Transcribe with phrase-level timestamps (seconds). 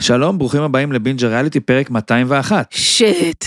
[0.00, 2.66] שלום, ברוכים הבאים לבינג'ר ריאליטי, פרק 201.
[2.70, 3.44] שיט.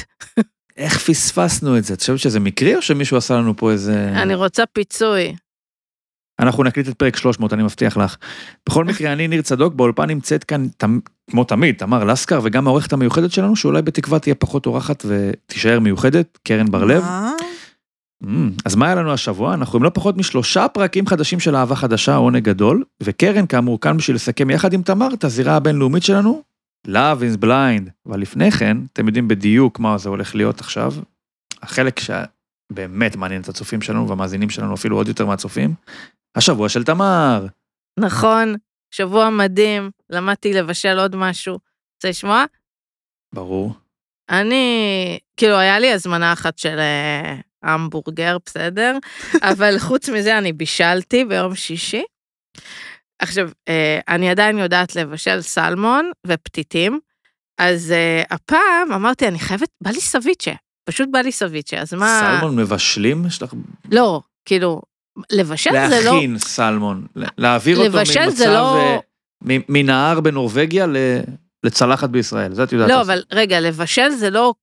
[0.78, 1.94] איך פספסנו את זה?
[1.94, 4.12] את חושבת שזה מקרי או שמישהו עשה לנו פה איזה...
[4.16, 5.36] אני רוצה פיצוי.
[6.40, 8.16] אנחנו נקליט את פרק 300, אני מבטיח לך.
[8.70, 10.68] בכל מקרה, אני ניר צדוק, באולפן נמצאת כאן,
[11.30, 16.38] כמו תמיד, תמר לסקר, וגם העורכת המיוחדת שלנו, שאולי בתקווה תהיה פחות אורחת ותישאר מיוחדת,
[16.44, 17.04] קרן בר-לב.
[18.24, 18.28] Mm,
[18.66, 19.54] אז מה היה לנו השבוע?
[19.54, 23.98] אנחנו עם לא פחות משלושה פרקים חדשים של אהבה חדשה, עונג גדול, וקרן כאמור כאן
[23.98, 26.42] בשביל לסכם יחד עם תמר את הזירה הבינלאומית שלנו,
[26.88, 27.90] Love is blind.
[28.06, 30.94] אבל לפני כן, אתם יודעים בדיוק מה זה הולך להיות עכשיו.
[31.62, 35.74] החלק שבאמת מעניין את הצופים שלנו והמאזינים שלנו אפילו עוד יותר מהצופים,
[36.36, 37.46] השבוע של תמר.
[38.00, 38.56] נכון,
[38.92, 41.60] שבוע מדהים, למדתי לבשל עוד משהו.
[41.96, 42.46] רוצה לשמוע?
[43.34, 43.74] ברור.
[44.30, 48.98] אני, כאילו, היה לי הזמנה אחת של אה, המבורגר, בסדר?
[49.52, 52.04] אבל חוץ מזה, אני בישלתי ביום שישי.
[53.20, 57.00] עכשיו, אה, אני עדיין יודעת לבשל סלמון ופתיתים,
[57.58, 60.52] אז אה, הפעם אמרתי, אני חייבת, בא לי סביצ'ה,
[60.86, 62.38] פשוט בא לי סביצ'ה, אז מה...
[62.40, 63.26] סלמון מבשלים?
[63.26, 63.54] יש לך...
[63.92, 64.82] לא, כאילו,
[65.32, 66.14] לבשל זה לא...
[66.14, 67.08] להכין סלמון.
[67.38, 68.30] להעביר אותו ממצב...
[68.30, 68.98] זה לא- אה,
[69.70, 71.20] מנהר בנורבגיה ל-
[71.64, 72.90] לצלחת בישראל, זה את יודעת.
[72.90, 73.10] לא, לעשות.
[73.10, 74.54] אבל רגע, לבשל זה לא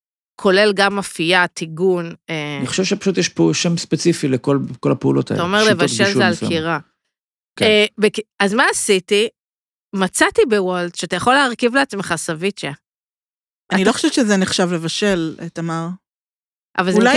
[0.40, 2.14] כולל גם אפייה, טיגון.
[2.30, 5.42] אה, אני חושב שפשוט יש פה שם ספציפי לכל כל הפעולות האלה.
[5.42, 6.34] אתה אומר לבשל זה על.
[6.48, 6.78] קירה.
[7.58, 7.64] כן.
[7.64, 8.08] אה,
[8.40, 9.28] אז מה עשיתי?
[9.96, 12.70] מצאתי בוולט שאתה יכול להרכיב לעצמך סביצ'ה,
[13.72, 15.88] אני לא חושבת שזה נחשב לבשל, תמר.
[16.78, 17.12] אבל זה נקרא.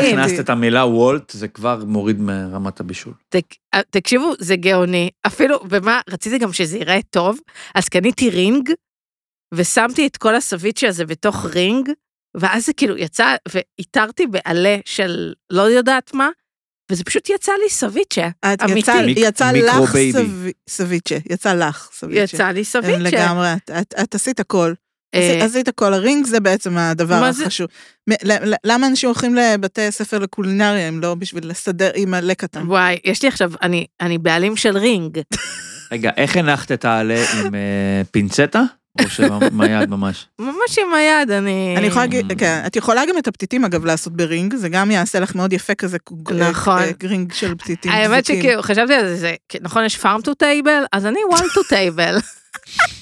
[0.00, 0.12] איתי.
[0.20, 3.12] הכנסת את המילה וולט, זה כבר מוריד מרמת הבישול.
[3.28, 5.10] תק- אה, תקשיבו, זה גאוני.
[5.26, 7.38] אפילו, ומה, רציתי גם שזה ייראה טוב,
[7.74, 8.70] אז קניתי רינג,
[9.54, 11.90] ושמתי את כל הסביצ'ה הזה בתוך רינג,
[12.36, 16.28] ואז זה כאילו יצא, ואיתרתי בעלה של לא יודעת מה,
[16.92, 18.28] וזה פשוט יצא לי סביצ'ה.
[18.52, 18.78] את אמיתי.
[18.80, 19.90] יצא, מיק- יצא לך.
[20.12, 22.20] סבי- סביצ'ה, יצא לך סביצ'ה.
[22.36, 22.98] יצא לי כן, סביצ'ה.
[22.98, 24.72] לגמרי, את- את- את עשית הכל.
[25.14, 27.42] אה, עשית- עשית הכל, הרינג זה בעצם הדבר זה?
[27.42, 27.66] החשוב.
[28.64, 32.66] למה אנשים הולכים לבתי ספר לקולינריה אם לא בשביל לסדר עם מלא קטן?
[32.66, 35.18] וואי, יש לי עכשיו, אני, אני בעלים של רינג.
[35.92, 38.62] רגע, איך הנחת את העלה עם אה, פינצטה?
[39.04, 40.26] או שמיד ממש?
[40.38, 41.74] ממש עם היד, אני...
[41.76, 45.20] אני יכולה להגיד, כן, את יכולה גם את הפתיתים אגב לעשות ברינג, זה גם יעשה
[45.20, 45.98] לך מאוד יפה כזה,
[46.50, 46.78] נכון.
[46.82, 47.92] אה, רינג של פתיתים.
[47.92, 48.24] האמת.
[48.24, 52.22] שכאילו, חשבתי על זה, זה, נכון, יש farm to table, אז אני wall to table.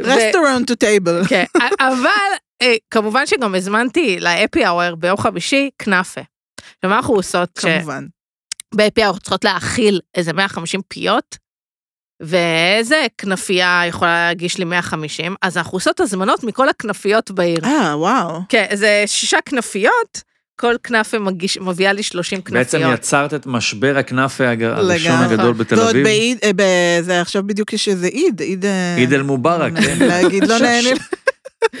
[0.00, 1.22] restaurant to table.
[1.28, 1.44] כן,
[1.80, 2.30] אבל
[2.62, 6.20] אה, כמובן שגם הזמנתי ל happy hour ביום חמישי כנאפה.
[6.60, 7.58] עכשיו, מה אנחנו עושות?
[7.58, 8.06] כמובן.
[8.74, 11.38] שב happy hour צריכות להאכיל איזה 150 פיות,
[12.20, 17.64] ואיזה כנאפייה יכולה להגיש לי 150, אז אנחנו עושות הזמנות מכל הכנאפיות בעיר.
[17.64, 18.40] אה, וואו.
[18.48, 20.22] כן, איזה שישה כנאפיות,
[20.60, 22.58] כל כנאפה מגיש, מביאה לי 30 כנפיות.
[22.58, 25.12] בעצם יצרת את משבר הכנאפה הראשון.
[25.12, 26.04] הגדול בתל ועוד אביב.
[26.04, 28.64] בעיד, אה, זה עכשיו בדיוק יש איזה עיד, עיד...
[28.64, 30.06] אה, עיד אל מובארק, לא כן.
[30.06, 30.90] להגיד, לא נהנה.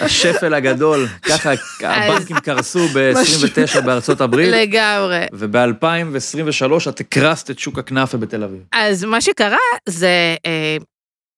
[0.00, 5.26] השפל הגדול, ככה הבנקים קרסו ב-29 בארצות הברית, לגמרי.
[5.32, 8.60] וב-2023 את הקרסת את שוק הכנאפה בתל אביב.
[8.72, 9.56] אז מה שקרה
[9.88, 10.76] זה, אה,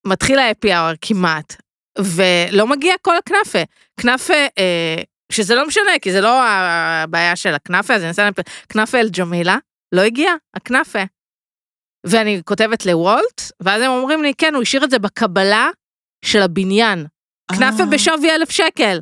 [0.06, 1.56] מתחיל האפי האוור כמעט,
[1.98, 3.58] ולא מגיע כל הכנאפה.
[4.00, 8.32] כנאפה, אה, שזה לא משנה, כי זה לא הבעיה של הכנאפה, אז אני אנסה להם,
[8.68, 9.56] כנאפה אל ג'מילה,
[9.92, 11.02] לא הגיע, הכנאפה.
[12.06, 15.68] ואני כותבת לוולט, ואז הם אומרים לי, כן, הוא השאיר את זה בקבלה
[16.24, 17.06] של הבניין.
[17.56, 19.00] כנאפה אה, בשווי אלף שקל.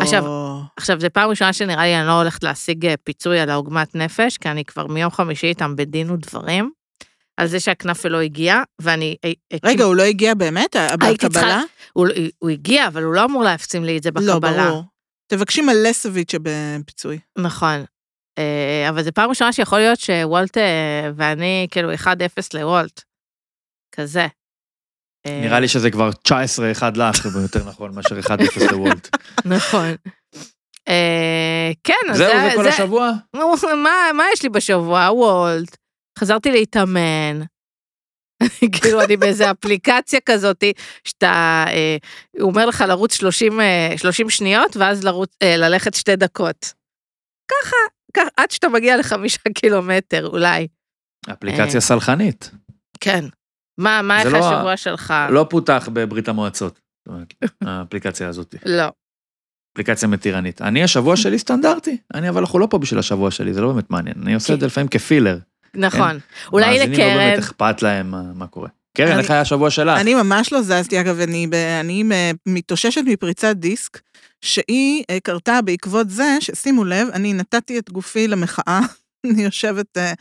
[0.00, 0.24] עכשיו,
[0.76, 4.38] עכשיו, זו פעם ראשונה שנראה לי אני לא הולכת להשיג אה, פיצוי על העוגמת נפש,
[4.38, 6.70] כי אני כבר מיום חמישי איתם בדין ודברים,
[7.36, 9.16] על זה שהכנאפה לא הגיע, ואני...
[9.24, 10.76] אה, אה, רגע, הוא לא הגיע באמת?
[11.00, 11.62] בקבלה?
[11.92, 12.06] הוא,
[12.38, 14.68] הוא הגיע, אבל הוא לא אמור להפצים לי את זה לא, בקבלה.
[14.68, 14.84] ברור.
[15.26, 17.18] תבקשי מלא סביצ'ה בפיצוי.
[17.38, 17.84] נכון.
[18.38, 20.56] אה, אבל זו פעם ראשונה שיכול להיות שוולט
[21.16, 22.06] ואני, כאילו, 1-0
[22.54, 23.02] לוולט.
[23.92, 24.26] כזה.
[25.26, 26.32] אה, נראה לי שזה כבר 19-1
[26.96, 29.16] לך, זה יותר נכון מאשר 1-0 לוולט.
[29.44, 29.94] נכון.
[31.84, 33.10] כן, זהו, זה כל השבוע?
[34.14, 35.08] מה יש לי בשבוע?
[35.12, 35.76] וולט.
[36.18, 37.40] חזרתי להתאמן.
[38.80, 40.64] כאילו, אני באיזה אפליקציה כזאת,
[41.04, 41.96] שאתה, אה,
[42.40, 46.72] הוא אומר לך לרוץ 30, אה, 30 שניות, ואז לרוץ, אה, ללכת שתי דקות.
[47.50, 47.76] ככה,
[48.14, 50.66] ככה, עד שאתה מגיע לחמישה קילומטר, אולי.
[51.32, 52.50] אפליקציה סלחנית.
[53.00, 53.24] כן.
[53.78, 55.14] מה, מה איך לא ה- השבוע שלך?
[55.30, 56.80] לא פותח בברית המועצות,
[57.60, 58.54] האפליקציה הזאת.
[58.78, 58.84] לא.
[59.72, 60.62] אפליקציה מתירנית.
[60.62, 61.96] אני, השבוע שלי סטנדרטי.
[62.14, 64.16] אני, אבל אנחנו לא פה בשביל השבוע שלי, זה לא באמת מעניין.
[64.22, 65.38] אני עושה את זה לפעמים כפילר.
[65.76, 66.18] נכון.
[66.52, 68.68] אולי מאזינים לא באמת לקרן, אכפת להם מה- מה קורה.
[68.96, 70.00] קרן, אני- איך היה השבוע שלך?
[70.00, 72.04] אני ממש לא זזתי, אגב, אני, ב- אני
[72.46, 74.00] מתאוששת מפריצת דיסק,
[74.40, 78.80] שהיא אה, קרתה בעקבות זה, ששימו לב, אני נתתי את גופי למחאה.
[79.34, 80.12] אני יושבת אה,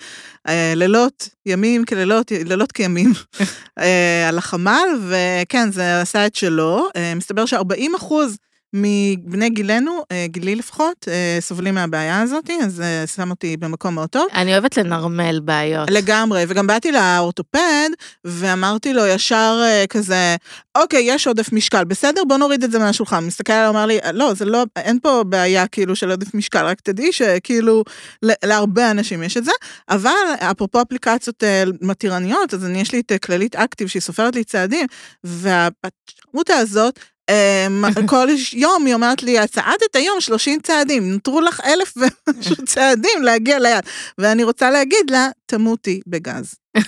[0.48, 3.14] אה, לילות, ימים כלילות, לילות כימים,
[3.80, 6.88] אה, על החמ"ל, וכן, זה עשה את שלו.
[6.96, 7.58] אה, מסתבר ש-40
[7.98, 8.38] אחוז
[8.76, 14.10] מבני גילנו, אה, גילי לפחות, אה, סובלים מהבעיה הזאת, אז זה שם אותי במקום מאוד
[14.10, 14.28] טוב.
[14.34, 15.90] אני אוהבת לנרמל בעיות.
[15.92, 17.90] לגמרי, וגם באתי לאורתופד,
[18.26, 20.36] ואמרתי לו ישר אה, כזה,
[20.78, 23.16] אוקיי, יש עודף משקל, בסדר, בוא נוריד את זה מהשולחן.
[23.16, 26.66] הוא מסתכל עליי, אמר לי, לא, זה לא, אין פה בעיה כאילו של עודף משקל,
[26.66, 27.84] רק תדעי שכאילו,
[28.22, 29.52] להרבה אנשים יש את זה,
[29.90, 34.36] אבל אפרופו אפליקציות אה, מתירניות, אז אני, יש לי את אה, כללית אקטיב, שהיא סופרת
[34.36, 34.88] לי צעדים,
[35.24, 37.15] והשמותה הזאת, אה,
[38.12, 43.24] כל יום היא אומרת לי, את צעדת היום 30 צעדים, נותרו לך אלף ומשהו צעדים
[43.24, 43.84] להגיע ליד.
[44.18, 46.54] ואני רוצה להגיד לה, תמותי בגז.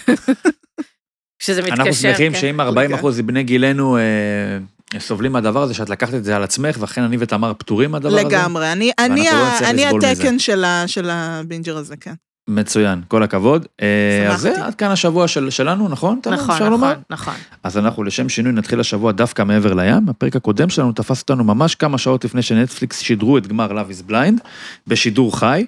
[1.39, 1.73] שזה מתקשר.
[1.73, 2.39] אנחנו שמחים כן.
[2.39, 6.77] שאם 40 אחוז מבני גילנו אה, סובלים מהדבר הזה, שאת לקחת את זה על עצמך,
[6.79, 8.23] ואכן אני ותמר פטורים מהדבר הזה.
[8.23, 9.85] לגמרי, אני, לא אני.
[9.85, 12.13] התקן של, ה, של ה binger הזה, כן.
[12.47, 13.65] מצוין, כל הכבוד.
[13.81, 14.55] אה, אז שמחתי.
[14.55, 16.19] זה עד כאן השבוע של, שלנו, נכון?
[16.25, 16.91] נכון, אפשר לומר?
[16.91, 17.33] נכון, נכון.
[17.63, 20.09] אז אנחנו לשם שינוי נתחיל השבוע דווקא מעבר לים.
[20.09, 24.11] הפרק הקודם שלנו תפס אותנו ממש כמה שעות לפני שנטפליקס שידרו את גמר Love is
[24.11, 24.47] Blind
[24.87, 25.65] בשידור חי.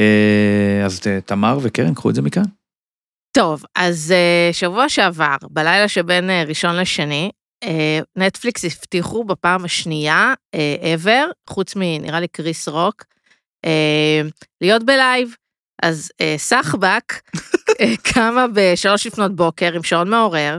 [0.00, 2.44] אה, אז אה, תמר וקרן, קחו את זה מכאן.
[3.32, 4.14] טוב, אז
[4.52, 7.30] שבוע שעבר, בלילה שבין ראשון לשני,
[8.16, 10.34] נטפליקס הבטיחו בפעם השנייה
[10.82, 13.04] ever, חוץ מנראה לי קריס רוק,
[14.60, 15.34] להיות ב live.
[15.82, 17.12] אז אה, סחבק
[17.80, 20.58] אה, קמה בשלוש לפנות בוקר עם שעון מעורר,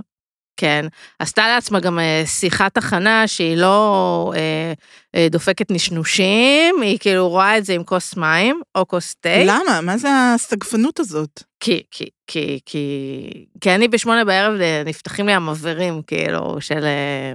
[0.61, 0.85] כן,
[1.19, 4.73] עשתה לעצמה גם אה, שיחת הכנה שהיא לא אה,
[5.15, 9.43] אה, דופקת נשנושים, היא כאילו רואה את זה עם כוס מים או כוס תה.
[9.45, 9.81] למה?
[9.81, 11.43] מה זה הסגפנות הזאת?
[11.59, 17.33] כי, כי, כי, כי, כי אני בשמונה בערב אה, נפתחים לי המבערים, כאילו, של, אה,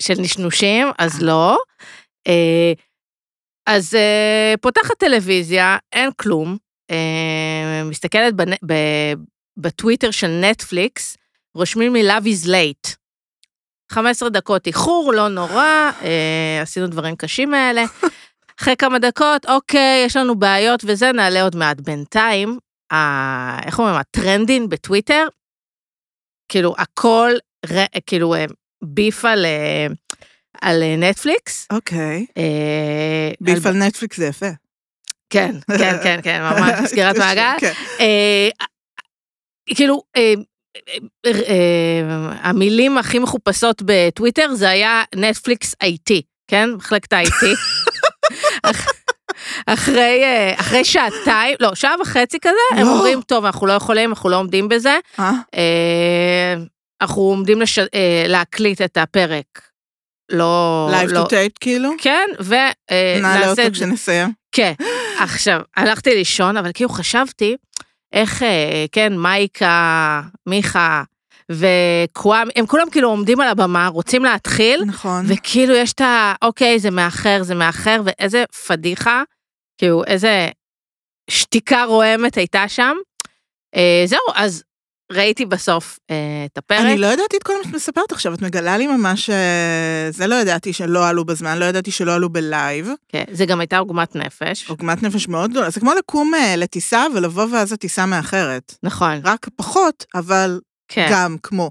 [0.00, 1.58] של נשנושים, אז לא.
[2.26, 2.72] אה,
[3.66, 6.65] אז אה, פותחת טלוויזיה, אין כלום, אה,
[7.84, 8.72] מסתכלת בנ, ב,
[9.56, 11.16] בטוויטר של נטפליקס,
[11.54, 12.94] רושמים לי Love is late.
[13.92, 17.84] 15 דקות איחור, לא נורא, אה, עשינו דברים קשים האלה.
[18.60, 21.80] אחרי כמה דקות, אוקיי, יש לנו בעיות וזה, נעלה עוד מעט.
[21.80, 22.58] בינתיים,
[22.92, 25.26] ה- איך אומרים, הטרנדין בטוויטר,
[26.48, 27.30] כאילו, הכל,
[27.72, 28.44] ר- כאילו, אה,
[28.84, 29.86] ביף על, אה,
[30.60, 31.66] על אה, נטפליקס.
[31.72, 32.26] אוקיי.
[32.38, 34.46] אה, ביף על- על נטפליקס זה יפה.
[35.30, 37.52] כן, כן, כן, כן, ממש סגירת מעגל.
[37.60, 37.72] כן.
[38.00, 38.48] אה,
[39.74, 40.34] כאילו, אה,
[41.26, 42.00] אה,
[42.40, 46.14] המילים הכי מחופשות בטוויטר זה היה נטפליקס IT,
[46.50, 46.70] כן?
[46.70, 47.44] מחלקת ה-IT.
[48.62, 48.86] אח-
[49.66, 50.22] אחרי,
[50.56, 52.92] אחרי שעתיים, לא, שעה וחצי כזה, הם לא.
[52.92, 55.32] אומרים, טוב, אנחנו לא יכולים, אנחנו לא עומדים בזה, אה?
[57.02, 57.78] אנחנו עומדים לש...
[58.28, 59.44] להקליט את הפרק.
[60.32, 60.88] לא...
[60.90, 61.20] live לא...
[61.20, 61.90] to tape כאילו?
[61.98, 62.76] כן, נעלה
[63.18, 63.72] ונעשה אותו.
[63.72, 64.28] כשנסיים.
[64.56, 64.72] כן.
[65.20, 67.56] עכשיו, הלכתי לישון, אבל כאילו חשבתי,
[68.12, 71.02] איך, אה, כן, מייקה, מיכה
[71.52, 75.24] וקוואם, הם כולם כאילו עומדים על הבמה, רוצים להתחיל, נכון.
[75.28, 76.34] וכאילו יש את ה...
[76.42, 79.22] אוקיי, זה מאחר, זה מאחר, ואיזה פדיחה,
[79.78, 80.48] כאילו, איזה
[81.30, 82.96] שתיקה רועמת הייתה שם.
[83.76, 84.62] אה, זהו, אז
[85.12, 86.16] ראיתי בסוף אה,
[86.52, 86.80] את הפרק.
[86.80, 89.30] אני לא ידעתי את כל מה שאת מספרת עכשיו, את מגלה לי ממש...
[89.30, 92.90] אה, זה לא ידעתי שלא עלו בזמן, לא ידעתי שלא עלו בלייב.
[93.08, 94.68] כן, זה גם הייתה עוגמת נפש.
[94.68, 95.70] עוגמת נפש מאוד גדולה.
[95.70, 98.74] זה כמו לקום אה, לטיסה ולבוא ואז הטיסה מאחרת.
[98.82, 101.08] נכון, רק פחות, אבל כן.
[101.12, 101.70] גם כמו.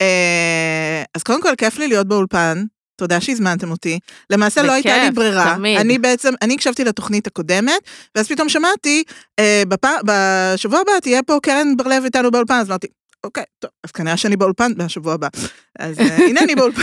[0.00, 2.64] אה, אז קודם כל, כיף לי להיות באולפן.
[2.98, 3.98] תודה שהזמנתם אותי.
[4.30, 5.54] למעשה לא הייתה לי בכיף, ברירה.
[5.56, 5.78] תמיד.
[5.78, 7.80] אני בעצם, אני הקשבתי לתוכנית הקודמת,
[8.14, 9.02] ואז פתאום שמעתי,
[9.38, 12.86] אה, בפ- בשבוע הבא תהיה פה קרן בר-לב איתנו באולפן, אז אמרתי,
[13.24, 15.28] אוקיי, טוב, אז כנראה שאני באולפן בשבוע הבא.
[15.78, 16.82] אז אה, הנה אני באולפן.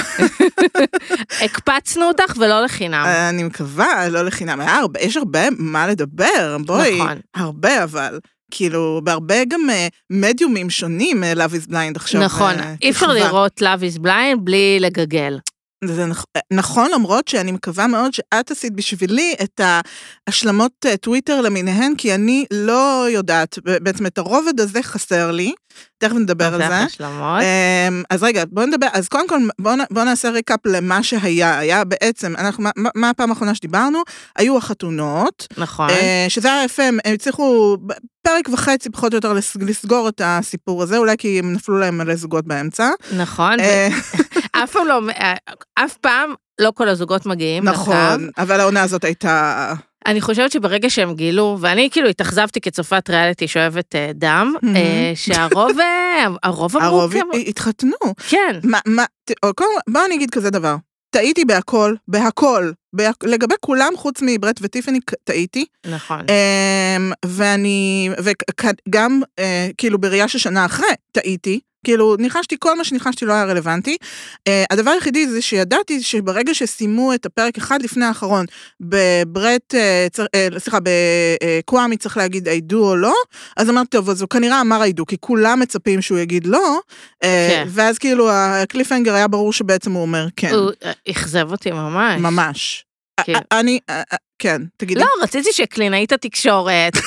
[1.41, 3.03] הקפצנו אותך ולא לחינם.
[3.05, 4.59] אה, אני מקווה, לא לחינם.
[4.59, 6.95] היה הרבה, יש הרבה מה לדבר, בואי.
[7.01, 7.17] נכון.
[7.35, 8.19] הרבה אבל.
[8.51, 12.21] כאילו, בהרבה גם אה, מדיומים שונים, Love is Blind עכשיו.
[12.21, 13.07] נכון, אי אפשר.
[13.13, 15.37] לראות Love is Blind בלי לגגל.
[15.83, 19.61] זה נכ- נכון, למרות שאני מקווה מאוד שאת עשית בשבילי את
[20.27, 25.53] ההשלמות אה, טוויטר למיניהן, כי אני לא יודעת, בעצם את הרובד הזה חסר לי,
[25.97, 26.77] תכף נדבר על זה זה.
[26.77, 27.41] השלמות.
[27.41, 31.59] אמ, אז רגע, בוא נדבר, אז קודם כל, בוא, נ- בוא נעשה ריקאפ למה שהיה.
[31.59, 33.99] היה בעצם, אנחנו, מה, מה- הפעם האחרונה שדיברנו?
[34.35, 35.89] היו החתונות, נכון.
[35.89, 37.77] אה, שזה היה יפה, הם הצליחו
[38.21, 41.97] פרק וחצי פחות או יותר לס- לסגור את הסיפור הזה, אולי כי הם נפלו להם
[41.97, 42.89] מלא זוגות באמצע.
[43.17, 43.59] נכון.
[44.55, 44.99] אה, אף פעם לא,
[45.75, 47.73] אף פעם לא כל הזוגות מגיעים לקו.
[47.73, 49.73] נכון, אבל העונה הזאת הייתה...
[50.07, 54.53] אני חושבת שברגע שהם גילו, ואני כאילו התאכזבתי כצופת ריאליטי שאוהבת אה, דם.
[54.75, 57.95] אה, שהרוב, אה, הרוב אמרו, הרוב כאילו, התחתנו.
[58.29, 59.05] כן, מה, מה,
[59.41, 60.75] קודם כל, בואו אני אגיד כזה דבר.
[61.09, 65.65] טעיתי בהכל, בהכל, בהכ- לגבי כולם חוץ מברט וטיפני טעיתי.
[65.85, 66.19] נכון.
[66.19, 68.09] אמ, ואני,
[68.89, 69.21] וגם
[69.77, 73.97] כאילו בראייה של שנה אחרי טעיתי, כאילו ניחשתי, כל מה שניחשתי לא היה רלוונטי.
[74.47, 78.45] אה, הדבר היחידי זה שידעתי שברגע שסיימו את הפרק אחד לפני האחרון,
[78.81, 83.13] בברט, אה, צר- אה, סליחה, בקוואמי צריך להגיד I do או לא,
[83.57, 86.79] אז אמרתי, טוב, אז הוא כנראה אמר I do, כי כולם מצפים שהוא יגיד לא,
[87.23, 87.67] אה, כן.
[87.69, 90.71] ואז כאילו הקליפהנגר היה ברור שבעצם הוא אומר כן, הוא
[91.11, 92.21] אכזב אותי ממש.
[92.21, 92.85] ממש.
[93.23, 93.35] כן.
[93.35, 94.99] אה, אני, אה, אה, כן, תגידי.
[94.99, 96.93] לא, רציתי שקלינאית התקשורת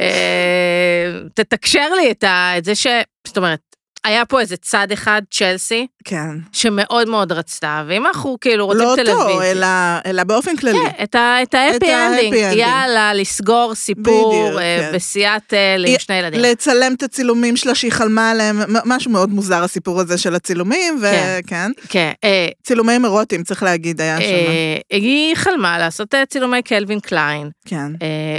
[0.00, 2.10] אה, תתקשר לי
[2.58, 2.86] את זה ש...
[3.26, 6.30] זאת אומרת, היה פה איזה צד אחד, צ'לסי, כן.
[6.52, 9.24] שמאוד מאוד רצתה, ואם אנחנו כאילו רוצים לא טלוויזיה...
[9.24, 9.66] אותו, אלא,
[10.06, 10.78] אלא באופן כללי.
[10.78, 12.36] כן, את ה-happy ending.
[12.56, 14.90] יאללה, לסגור סיפור בדיוק, אה, כן.
[14.94, 16.40] בסיאטל עם שני ילדים.
[16.40, 21.40] לצלם את הצילומים שלה שהיא חלמה עליהם, משהו מאוד מוזר הסיפור הזה של הצילומים, כן.
[21.44, 21.70] וכן.
[21.88, 24.26] כן, אה, צילומים אירוטיים, צריך להגיד, היה שם.
[24.26, 27.92] אה, היא חלמה לעשות צילומי Calvin Klein, כן.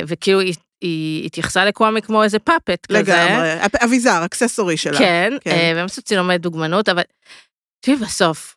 [0.07, 2.99] וכאילו היא- היא התייחסה לקוואמי כמו איזה puppet כזה.
[2.99, 3.49] לגמרי.
[3.83, 4.97] אביזר, accessory שלה.
[4.97, 5.51] כן, כן.
[5.51, 7.01] אה, והם עשו צילומי דוגמנות, אבל
[7.79, 8.55] תראי, בסוף,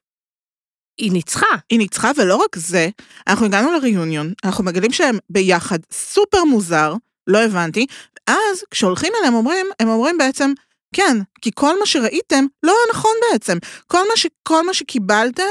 [0.99, 1.47] היא ניצחה.
[1.71, 2.89] היא ניצחה, ולא רק זה,
[3.29, 6.95] אנחנו הגענו ל reunion, אנחנו מגלים שהם ביחד, סופר מוזר,
[7.27, 7.87] לא הבנתי,
[8.27, 10.53] אז כשהולכים אליהם אומרים, הם אומרים בעצם,
[10.95, 13.59] כן, כי כל מה שראיתם לא היה נכון בעצם.
[13.87, 15.43] כל מה, ש, כל מה שקיבלתם,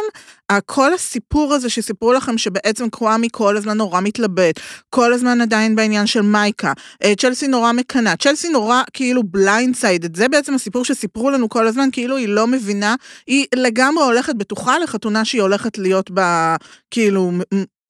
[0.66, 6.08] כל הסיפור הזה שסיפרו לכם שבעצם קוואמי כל הזמן נורא מתלבט, כל הזמן עדיין בעניין
[6.08, 11.50] של מייקה, אה, צ'לסי נורא מקנאה, צ'לסי נורא כאילו blindsided, זה בעצם הסיפור שסיפרו לנו
[11.50, 12.96] כל הזמן, כאילו היא לא מבינה,
[13.28, 16.56] היא לגמרי הולכת בטוחה לחתונה שהיא הולכת להיות בה
[16.92, 17.32] כאילו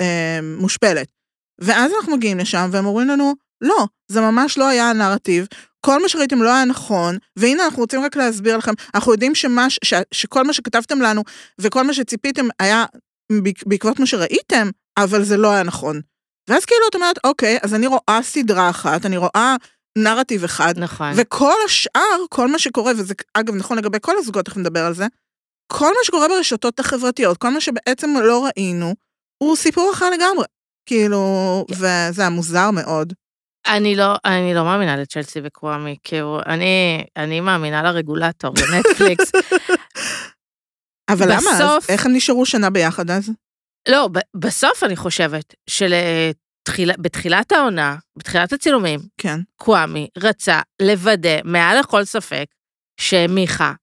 [0.01, 1.08] אה, מושפלת.
[1.62, 5.48] ואז אנחנו מגיעים לשם והם אומרים לנו, לא, זה ממש לא היה הנרטיב,
[5.86, 9.69] כל מה שראיתם לא היה נכון, והנה אנחנו רוצים רק להסביר לכם, אנחנו יודעים שמה,
[9.69, 11.24] ש, שכל מה שכתבתם לנו
[11.62, 12.86] וכל מה שציפיתם היה
[13.31, 16.01] בעק- בעקבות מה שראיתם, אבל זה לא היה נכון.
[16.50, 19.55] ואז כאילו את אומרת, אוקיי, אז אני רואה סדרה אחת, אני רואה
[19.98, 21.12] נרטיב אחד, נכון.
[21.15, 25.05] וכל השאר, כל מה שקורה, וזה אגב נכון לגבי כל הזוגות, תכף נדבר על זה,
[25.71, 28.95] כל מה שקורה ברשתות החברתיות, כל מה שבעצם לא ראינו,
[29.43, 30.45] הוא סיפור אחר לגמרי.
[30.86, 33.13] כאילו, וזה היה מוזר מאוד.
[33.68, 39.32] אני לא, אני לא מאמינה לצ'לסי וקוואמי, כאילו, אני, אני מאמינה לרגולטור, לנטפליקס.
[41.13, 41.62] אבל למה אז?
[41.62, 43.30] בסוף- איך הם נשארו שנה ביחד אז?
[43.89, 49.39] לא, ב- בסוף אני חושבת שבתחילת העונה, בתחילת הצילומים, כן.
[49.56, 52.46] קוואמי רצה לוודא מעל לכל ספק
[53.01, 53.74] שמיכה,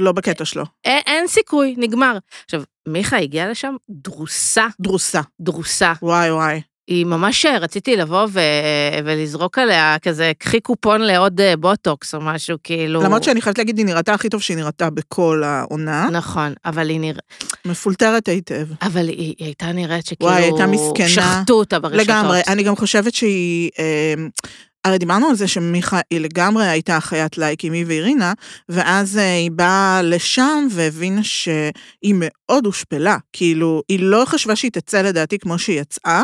[0.00, 0.64] לא בקטע שלו.
[0.84, 2.18] אין, אין סיכוי, נגמר.
[2.44, 5.20] עכשיו, מיכה הגיעה לשם דרוסה, דרוסה.
[5.40, 5.92] דרוסה.
[6.02, 6.60] וואי וואי.
[6.92, 8.40] היא ממש רציתי לבוא ו...
[9.04, 13.02] ולזרוק עליה כזה, קחי קופון לעוד אה, בוטוקס או משהו, כאילו...
[13.02, 16.08] למרות שאני חייבת להגיד, היא נראתה הכי טוב שהיא נראתה בכל העונה.
[16.10, 17.20] נכון, אבל היא נראה...
[17.64, 18.66] מפולטרת היטב.
[18.82, 20.32] אבל היא, היא הייתה נראית שכאילו...
[20.32, 21.08] וואי, הייתה מסכנה.
[21.08, 22.06] שחטו אותה ברשתות.
[22.06, 22.40] לגמרי.
[22.48, 23.70] אני גם חושבת שהיא...
[23.78, 24.14] אה,
[24.84, 28.32] הרי דיברנו על זה שמיכה היא לגמרי הייתה חיית לייקים, היא ואירינה,
[28.68, 33.16] ואז אה, היא באה לשם והבינה שהיא מאוד הושפלה.
[33.32, 36.22] כאילו, היא לא חשבה שהיא תצא לדעתי כמו שהיא יצאה.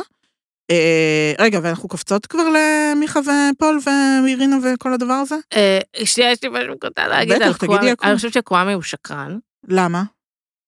[0.70, 3.80] אה, רגע, ואנחנו קופצות כבר למיכה ופול
[4.24, 5.34] ואירינה וכל הדבר הזה?
[5.56, 7.92] אה, שנייה, יש לי משהו קטן להגיד על קוואמי.
[8.02, 9.38] אני חושבת שקוואמי הוא שקרן.
[9.68, 10.02] למה?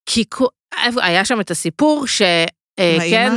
[0.07, 0.25] כי
[0.97, 2.23] היה שם את הסיפור ש...
[2.79, 3.37] אה, כן,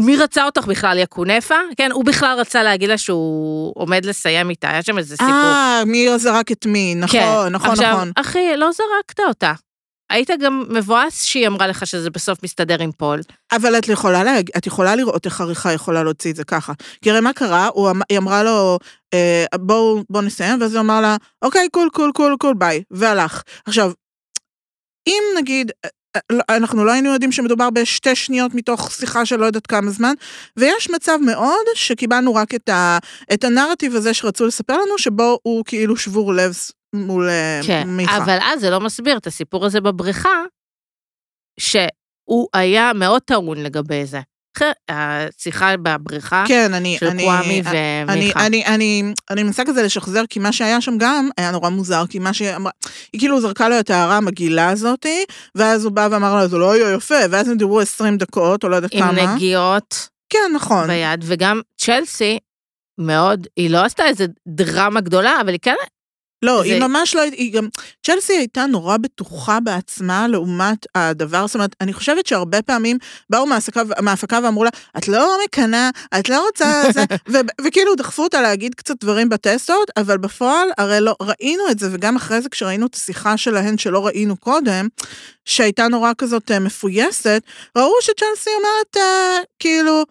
[0.00, 1.54] מי רצה אותך בכלל, יא קונפה?
[1.76, 5.32] כן, הוא בכלל רצה להגיד לה שהוא עומד לסיים איתה, היה שם איזה סיפור.
[5.32, 7.48] אה, מי זרק את מי, נכון, כן.
[7.50, 8.12] נכון, עכשיו, נכון.
[8.16, 9.52] אחי, לא זרקת אותה.
[10.10, 13.20] היית גם מבואס שהיא אמרה לך שזה בסוף מסתדר עם פול.
[13.52, 14.50] אבל את יכולה, להג...
[14.56, 16.72] את יכולה לראות איך עריכה יכולה להוציא את זה ככה.
[17.02, 17.68] כי הרי מה קרה?
[17.74, 18.78] הוא, אמ- היא אמרה לו,
[19.14, 23.42] אה, בואו בוא נסיים, ואז הוא אמר לה, אוקיי, cool, cool, cool, cool, bye, והלך.
[23.66, 23.92] עכשיו,
[25.06, 29.36] אם נגיד, אה, אה, לא- אנחנו לא היינו יודעים שמדובר בשתי שניות מתוך שיחה של
[29.36, 30.14] לא יודעת כמה זמן,
[30.56, 32.98] ויש מצב מאוד שקיבלנו רק את, ה,
[33.32, 36.54] את הנרטיב הזה שרצו לספר לנו, שבו הוא כאילו שבור לב
[36.92, 38.16] מול אה, כן, מיכה.
[38.16, 40.42] אבל אז זה לא מסביר את הסיפור הזה בבריכה,
[41.60, 44.20] שהוא היה מאוד טעון לגבי זה.
[44.88, 48.46] השיחה בבריכה כן, אני, של אני, קוואמי אני, ומיכה.
[48.46, 52.18] אני, אני, אני מנסה כזה לשחזר, כי מה שהיה שם גם היה נורא מוזר, כי
[52.18, 52.72] מה שהיא אמרה,
[53.12, 56.72] היא כאילו זרקה לו את ההערה המגעילה הזאתי, ואז הוא בא ואמר לה, זה לא
[56.72, 59.34] היה יפה, ואז הם דיברו 20 דקות, או לא יודעת עם כמה.
[59.34, 60.86] נגיעות כן, נכון.
[60.86, 62.38] ביד, וגם צ'לסי,
[62.98, 65.74] מאוד, היא לא עשתה איזה דרמה גדולה, אבל היא כן
[66.42, 67.68] לא, זה- היא ממש לא, היא גם,
[68.06, 72.98] צ'לסי הייתה נורא בטוחה בעצמה לעומת הדבר, זאת אומרת, אני חושבת שהרבה פעמים
[73.30, 78.22] באו מההפקה, מההפקה ואמרו לה, את לא מקנאה, את לא רוצה זה, ו- וכאילו דחפו
[78.22, 82.48] אותה להגיד קצת דברים בטסטות, אבל בפועל, הרי לא, ראינו את זה, וגם אחרי זה
[82.48, 84.88] כשראינו את השיחה שלהן שלא ראינו קודם,
[85.44, 87.42] שהייתה נורא כזאת אה, מפויסת,
[87.78, 90.02] ראו שצ'לסי אומרת, אה, כאילו,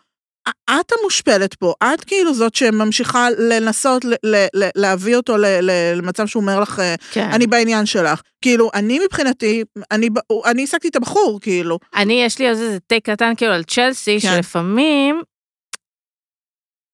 [0.69, 5.93] את המושפלת פה, את כאילו זאת שממשיכה לנסות ל- ל- ל- להביא אותו ל- ל-
[5.97, 7.29] למצב שהוא אומר לך, כן.
[7.31, 8.21] אני בעניין שלך.
[8.41, 10.09] כאילו, אני מבחינתי, אני,
[10.45, 11.79] אני העסקתי את הבחור, כאילו.
[11.95, 14.27] אני, יש לי איזה טייק קטן כאילו על צ'לסי, כן.
[14.35, 15.21] שלפעמים,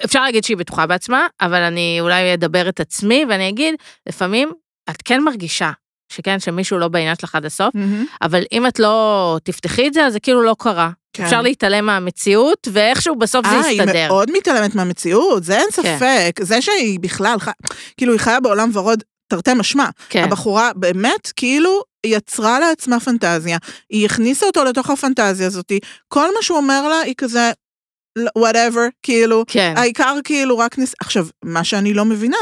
[0.05, 3.75] אפשר להגיד שהיא בטוחה בעצמה, אבל אני אולי אדבר את עצמי ואני אגיד,
[4.09, 4.51] לפעמים
[4.89, 5.71] את כן מרגישה
[6.09, 7.74] שכן, שמישהו לא בעניין שלך עד הסוף,
[8.21, 10.89] אבל אם את לא תפתחי את זה, אז זה כאילו לא קרה.
[11.13, 11.24] כן.
[11.24, 14.07] אפשר להתעלם מהמציאות, ואיכשהו בסוף זה אה, היא יסתדר.
[14.07, 15.97] מאוד מתעלמת מהמציאות, זה אין כן.
[15.97, 16.39] ספק.
[16.41, 17.50] זה שהיא בכלל, ח-
[17.97, 19.85] כאילו, היא חיה בעולם ורוד, תרתי משמע.
[20.09, 23.57] כן, הבחורה באמת, כאילו, יצרה לעצמה פנטזיה,
[23.89, 25.71] היא הכניסה אותו לתוך הפנטזיה הזאת,
[26.07, 27.51] כל מה שהוא אומר לה, היא כזה,
[28.39, 30.93] whatever, כאילו, כן, העיקר כאילו רק ניס...
[31.01, 32.38] עכשיו, מה שאני לא מבינה,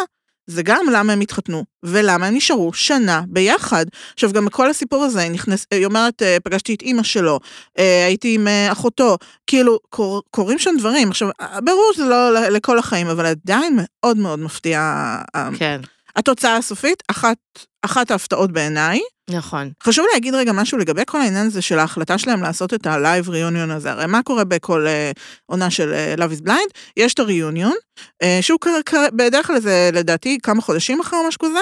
[0.47, 3.85] זה גם למה הם התחתנו, ולמה הם נשארו שנה ביחד.
[4.13, 7.39] עכשיו, גם בכל הסיפור הזה, נכנס, היא אומרת, אה, פגשתי את אימא שלו,
[7.79, 11.09] אה, הייתי עם אה, אחותו, כאילו, קור, קורים שם דברים.
[11.09, 11.29] עכשיו,
[11.63, 15.15] ברור שזה לא לכל החיים, אבל עדיין מאוד מאוד מפתיע.
[15.57, 15.81] כן,
[16.15, 17.37] התוצאה הסופית, אחת,
[17.81, 18.99] אחת ההפתעות בעיניי.
[19.29, 19.71] נכון.
[19.83, 23.29] חשוב להגיד רגע משהו לגבי כל העניין הזה של ההחלטה שלהם לעשות את ה live
[23.29, 23.91] reunion הזה.
[23.91, 25.11] הרי מה קורה בכל אה,
[25.45, 26.71] עונה של אה, Love is Blind?
[26.97, 27.73] יש את הריאיוניון,
[28.23, 31.59] אה, שהוא כ- כ- בדרך כלל זה לדעתי כמה חודשים אחרי או משהו כזה,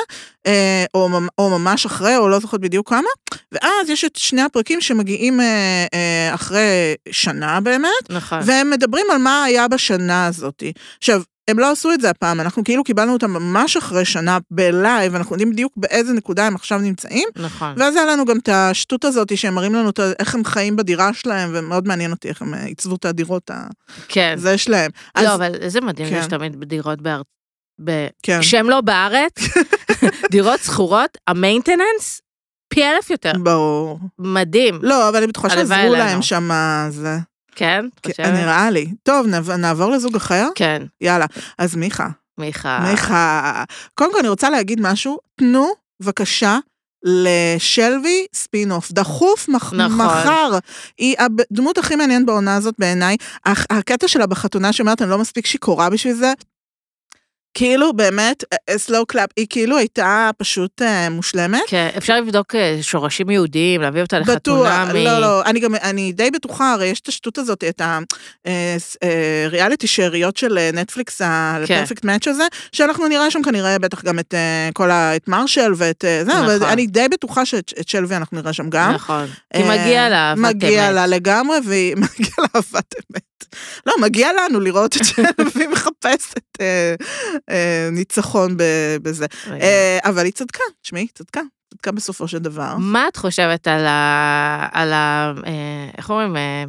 [0.48, 3.08] אה, או, או ממש אחרי, או לא זוכרת בדיוק כמה,
[3.51, 8.39] ואז יש את שני הפרקים שמגיעים אה, אה, אחרי שנה באמת, נכון.
[8.46, 10.63] והם מדברים על מה היה בשנה הזאת.
[10.98, 15.15] עכשיו, הם לא עשו את זה הפעם, אנחנו כאילו קיבלנו אותם ממש אחרי שנה בלייב,
[15.15, 17.74] אנחנו יודעים בדיוק באיזה נקודה הם עכשיו נמצאים, נכון.
[17.77, 21.13] ואז היה לנו גם את השטות הזאת שהם מראים לנו ה- איך הם חיים בדירה
[21.13, 23.51] שלהם, ומאוד מעניין אותי איך הם אה, עיצבו את הדירות
[24.08, 24.34] כן.
[24.38, 24.91] הזה שלהם.
[25.15, 26.15] אז, לא, אבל איזה מדהים כן.
[26.15, 27.25] זה שתמיד בדירות בארץ...
[27.84, 29.34] ב- כן, שהן לא בארץ,
[30.31, 32.22] דירות שכורות, ה maintenance
[32.74, 33.31] פי אלף יותר.
[33.43, 34.00] ברור.
[34.20, 34.79] מדהים.
[34.81, 35.75] לא, אבל אני בטוחה שעזרו.
[35.93, 36.50] להם שם,
[36.89, 37.17] זה...
[37.55, 37.86] כן?
[38.03, 38.27] כן, חושבת?
[38.27, 38.88] נראה לי.
[39.03, 40.47] טוב, נעב- נעבור לזוג אחר?
[40.56, 41.26] כן, יאללה.
[41.58, 42.80] אז מיכה, מיכה.
[42.91, 43.63] מיכה.
[43.93, 45.67] קודם כל אני רוצה להגיד משהו, תנו
[46.02, 46.58] בבקשה
[47.04, 50.06] לשלוי ספין-אוף, דחוף מח- נכון.
[50.06, 50.58] מחר.
[50.97, 51.15] היא
[51.52, 53.17] הדמות הכי מעניינת בעונה הזאת בעיניי.
[53.45, 56.34] הקטע שלה בחתונה שאומרת, אני לא מספיק שיכורה בשביל זה.
[57.54, 58.44] כאילו באמת,
[58.78, 61.62] slow clap, היא כאילו הייתה פשוט אה, מושלמת.
[61.68, 64.96] כן, אפשר לבדוק אה, שורשים יהודיים, להביא אותה בטוח, לחתונה מ...
[64.96, 67.82] לא, לא, אני גם, אני די בטוחה, הרי יש את השטות הזאת, את
[69.46, 71.26] הריאליטי שאריות של אה, נטפליקס, כן.
[71.63, 75.16] ה Perfect Match הזה, שאנחנו נראה שם כנראה בטח גם את אה, כל ה...
[75.16, 76.68] את מרשל ואת אה, זה, אבל נכון.
[76.68, 78.92] אני די בטוחה שאת את שלוי אנחנו נראה שם גם.
[78.92, 79.28] נכון.
[79.54, 80.96] כי אה, מגיע לה אהבת מגיע אמת.
[80.96, 83.31] לה לגמרי, והיא מגיע לה אהבת אמת.
[83.86, 86.95] לא, מגיע לנו לראות את שלוי מחפשת אה,
[87.49, 88.56] אה, ניצחון
[89.01, 89.25] בזה.
[89.47, 91.41] אה, אבל היא צדקה, תשמעי, היא צדקה.
[91.73, 92.75] צדקה בסופו של דבר.
[92.77, 94.67] מה את חושבת על ה...
[94.71, 95.34] על ה...
[95.45, 96.38] אה, איך אומרים?
[96.38, 96.63] אה,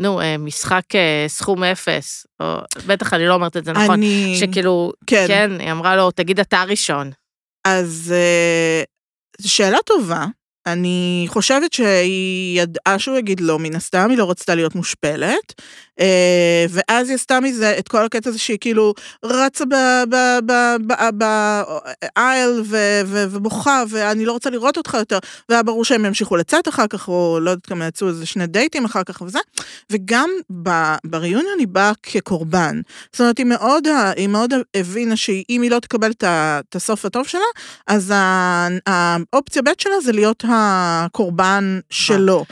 [0.00, 0.82] נו, אה, משחק
[1.28, 2.56] סכום אפס, או
[2.86, 4.36] בטח אני לא אומרת את זה נכון, אני...
[4.40, 5.24] שכאילו, כן.
[5.28, 7.10] כן, היא אמרה לו, תגיד אתה ראשון.
[7.66, 8.14] אז
[9.40, 10.26] שאלה טובה.
[10.66, 15.62] אני חושבת שהיא ידעה שהוא יגיד לא, מן הסתם, היא לא רצתה להיות מושפלת.
[16.00, 19.64] אה, ואז היא עשתה מזה את כל הקטע הזה שהיא כאילו רצה
[21.12, 22.62] באייל
[23.06, 25.18] ובוכה, ואני לא רוצה לראות אותך יותר.
[25.48, 28.84] והיה ברור שהם ימשיכו לצאת אחר כך, או לא יודעת כמה יצאו איזה שני דייטים
[28.84, 29.38] אחר כך וזה.
[29.92, 30.30] וגם
[31.04, 32.80] בריאיוניון היא באה כקורבן.
[33.12, 33.84] זאת אומרת, היא מאוד,
[34.16, 37.40] היא מאוד הבינה שאם היא לא תקבל את ה- הסוף הטוב שלה,
[37.86, 42.44] אז ה- האופציה ב' שלה זה להיות הקורבן שלו.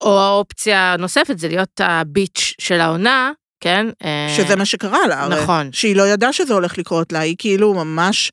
[0.00, 3.86] או האופציה הנוספת זה להיות הביץ' של העונה, כן?
[4.04, 5.42] אה, שזה מה שקרה לה, הרי.
[5.42, 5.72] נכון.
[5.72, 8.32] שהיא לא ידעה שזה הולך לקרות לה, היא כאילו ממש...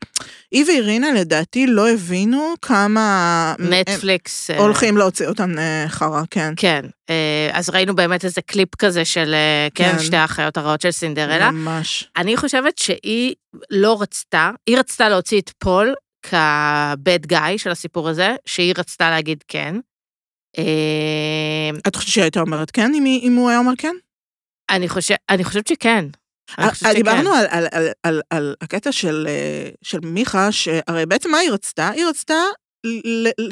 [0.51, 3.53] היא ואירינה לדעתי לא הבינו כמה...
[3.59, 4.49] נטפליקס.
[4.49, 6.53] אה, הולכים להוציא אותם אה, חרא, כן.
[6.57, 6.85] כן,
[7.53, 9.35] אז ראינו באמת איזה קליפ כזה של,
[9.75, 10.03] כן, כן.
[10.03, 11.51] שתי האחיות הרעות של סינדרלה.
[11.51, 12.09] ממש.
[12.17, 13.35] אני חושבת שהיא
[13.69, 15.93] לא רצתה, היא רצתה להוציא את פול
[16.29, 19.75] כבד גאי של הסיפור הזה, שהיא רצתה להגיד כן.
[20.57, 20.63] אה,
[21.87, 23.95] את חושבת שהיא הייתה אומרת כן, אם, היא- אם הוא היה אומר כן?
[24.69, 26.05] אני חושב, אני חושבת שכן.
[26.57, 27.03] אני חושבת אה, שכן.
[27.03, 31.51] דיברנו על, על, על, על, על הקטע של, אה, של מיכה, שהרי בעצם מה היא
[31.51, 31.89] רצתה?
[31.89, 32.33] היא רצתה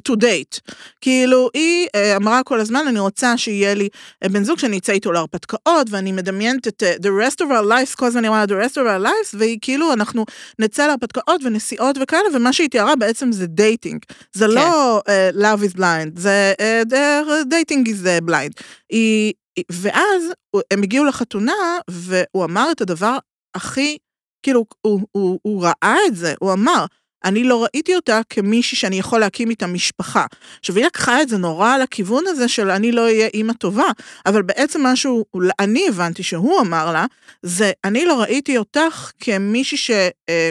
[0.09, 0.59] to date.
[1.01, 3.89] כאילו, היא אה, אמרה כל הזמן, אני רוצה שיהיה לי
[4.23, 7.69] אה, בן זוג שאני אצא איתו להרפתקאות, ואני מדמיינת את אה, the rest of our
[7.71, 10.25] lives, כל הזמן היא אמרה the rest of our lives, והיא כאילו, אנחנו
[10.59, 13.99] נצא להרפתקאות ונסיעות וכאלה, ומה שהיא תיארה בעצם זה dating.
[14.33, 16.53] זה לא אה, love is blind, זה
[16.89, 18.63] the- dating is blind.
[18.89, 19.33] היא,
[19.71, 20.23] ואז
[20.71, 21.53] הם הגיעו לחתונה,
[21.89, 23.17] והוא אמר את הדבר
[23.55, 23.97] הכי,
[24.43, 26.85] כאילו, הוא, הוא, הוא ראה את זה, הוא אמר,
[27.25, 30.25] אני לא ראיתי אותה כמישהי שאני יכול להקים איתה משפחה.
[30.59, 33.87] עכשיו, היא לקחה את זה נורא לכיוון הזה של אני לא אהיה אימא טובה,
[34.25, 35.25] אבל בעצם משהו,
[35.59, 37.05] אני הבנתי שהוא אמר לה,
[37.43, 39.91] זה אני לא ראיתי אותך כמישהי ש...
[40.29, 40.49] אה,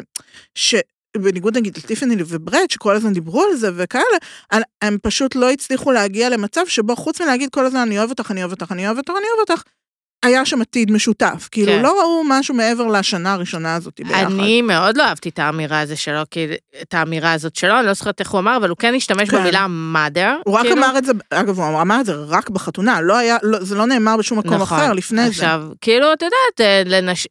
[0.54, 0.74] ש
[1.16, 4.16] בניגוד נגיד לטיפני וברט, שכל הזמן דיברו על זה וכאלה,
[4.82, 8.40] הם פשוט לא הצליחו להגיע למצב שבו חוץ מלהגיד כל הזמן אני אוהב אותך, אני
[8.40, 9.62] אוהב אותך, אני אוהב אותך, אני אוהב אותך,
[10.24, 11.48] היה שם עתיד משותף.
[11.50, 11.82] כאילו, כן.
[11.82, 14.24] לא ראו משהו מעבר לשנה הראשונה הזאת ביחד.
[14.24, 16.46] אני מאוד לא אהבתי את האמירה הזו שלו, כי
[16.82, 19.36] את האמירה הזאת שלו, אני לא זוכרת איך הוא אמר, אבל הוא כן השתמש כן.
[19.36, 20.42] במילה mother.
[20.44, 20.76] הוא רק כאילו.
[20.76, 23.86] אמר את זה, אגב, הוא אמר את זה רק בחתונה, לא היה, לא, זה לא
[23.86, 24.78] נאמר בשום מקום נכון.
[24.78, 25.28] אחר לפני זה.
[25.28, 27.26] עכשיו, כאילו, את יודעת, אה, לנש...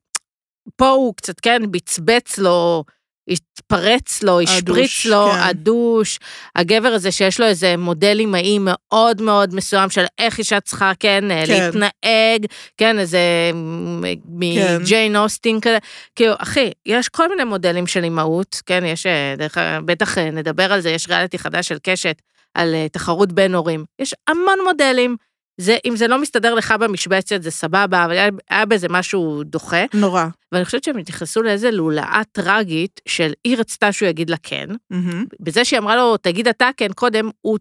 [0.75, 2.83] פה הוא קצת, כן, בצבץ לו,
[3.27, 5.39] התפרץ לו, השפריץ לו, כן.
[5.39, 6.19] הדוש.
[6.55, 11.23] הגבר הזה שיש לו איזה מודל אימהי מאוד מאוד מסוים של איך אישה צריכה, כן,
[11.45, 11.63] כן.
[11.63, 12.45] להתנהג,
[12.77, 13.19] כן, איזה
[13.51, 13.57] כן.
[14.27, 15.77] מג'יין אוסטין כזה.
[16.15, 20.31] כאילו, אחי, יש כל מיני מודלים של אימהות, כן, יש, אה, דרך אגב, בטח אה,
[20.31, 22.21] נדבר על זה, יש ריאליטי חדש של קשת
[22.53, 23.85] על אה, תחרות בין הורים.
[23.99, 25.15] יש המון מודלים.
[25.57, 29.85] זה, אם זה לא מסתדר לך במשבצת, זה סבבה, אבל היה, היה בזה משהו דוחה.
[29.93, 30.25] נורא.
[30.51, 34.69] ואני חושבת שהם התייחסו לאיזה לולאה טרגית של היא רצתה שהוא יגיד לה כן.
[34.89, 35.25] מהמם.
[35.39, 37.57] בזה שהיא אמרה לו, תגיד אתה כן קודם, הוא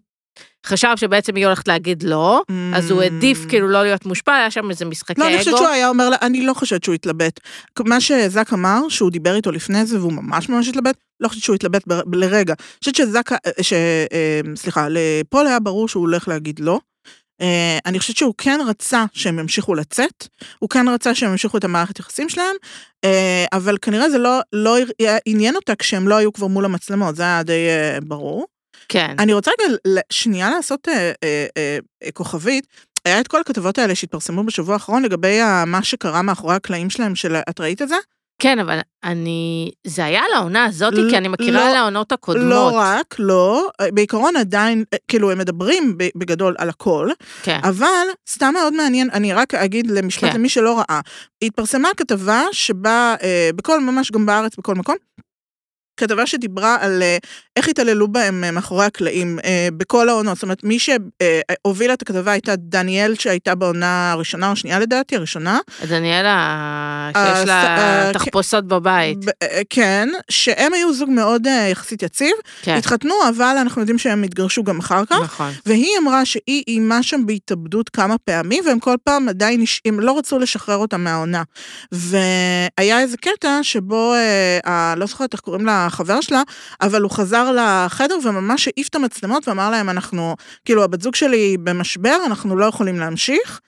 [0.66, 2.42] חשב שבעצם היא הולכת להגיד לא,
[2.74, 5.34] אז הוא העדיף כאילו לא להיות מושפע, היה שם איזה משחקי לא, אגו.
[5.34, 7.40] אני חושבת שהוא היה אומר לה, אני לא חושבת שהוא התלבט.
[7.80, 11.54] מה שזק אמר, שהוא דיבר איתו לפני זה, והוא ממש ממש התלבט, לא חושבת שהוא
[11.54, 12.54] התלבט ב- לרגע.
[12.58, 13.72] אני חושבת שזק, אה, ש...
[13.72, 16.80] אה, סליחה, לפול היה ברור שהוא הולך להגיד לא.
[17.42, 20.28] אה, אני חושבת שהוא כן רצה שהם ימשיכו לצאת,
[20.58, 22.56] הוא כן רצה שהם ימשיכו את המערכת יחסים שלהם,
[23.04, 24.76] אה, אבל כנראה זה לא, לא
[25.26, 28.46] עניין אותה כשהם לא היו כבר מול המצלמות, זה היה די אה, ברור.
[28.88, 29.14] כן.
[29.18, 29.74] אני רוצה רגע
[30.10, 32.66] שנייה לעשות אה, אה, אה, כוכבית.
[33.04, 37.36] היה את כל הכתבות האלה שהתפרסמו בשבוע האחרון לגבי מה שקרה מאחורי הקלעים שלהם, של...
[37.50, 37.94] את ראית את זה?
[38.42, 39.70] כן, אבל אני...
[39.86, 42.46] זה היה על העונה הזאת, לא- כי אני מכירה לא- על העונות הקודמות.
[42.50, 43.68] לא רק, לא.
[43.92, 47.08] בעיקרון עדיין, כאילו, הם מדברים בגדול על הכל,
[47.42, 47.60] כן.
[47.64, 50.36] אבל סתם מאוד מעניין, אני רק אגיד למשפט כן.
[50.36, 51.00] למי שלא ראה.
[51.42, 54.96] התפרסמה כתבה שבה, אה, בכל, ממש גם בארץ, בכל מקום,
[56.02, 57.16] כתבה שדיברה על אה,
[57.56, 60.36] איך התעללו בהם אה, מאחורי הקלעים אה, בכל העונות.
[60.36, 65.58] זאת אומרת, מי שהובילה את הכתבה הייתה דניאל, שהייתה בעונה הראשונה או השנייה לדעתי, הראשונה.
[65.88, 66.30] דניאלה,
[67.16, 69.18] אה, שיש לה אה, תחפושות בבית.
[69.70, 74.78] כן, שהם היו זוג מאוד יחסית יציב, כן, התחתנו, אבל אנחנו יודעים שהם התגרשו גם
[74.78, 75.20] אחר כך.
[75.22, 75.50] נכון.
[75.66, 80.38] והיא אמרה שהיא איימה שם בהתאבדות כמה פעמים, והם כל פעם עדיין, הם לא רצו
[80.38, 81.42] לשחרר אותה מהעונה.
[81.92, 84.14] והיה איזה קטע שבו,
[84.66, 86.42] אה, לא זוכרת איך קוראים לחבר שלה,
[86.80, 91.56] אבל הוא חזר לחדר וממש העיף את המצלמות ואמר להם, אנחנו, כאילו, הבת זוג שלי
[91.56, 93.60] במשבר, אנחנו לא יכולים להמשיך.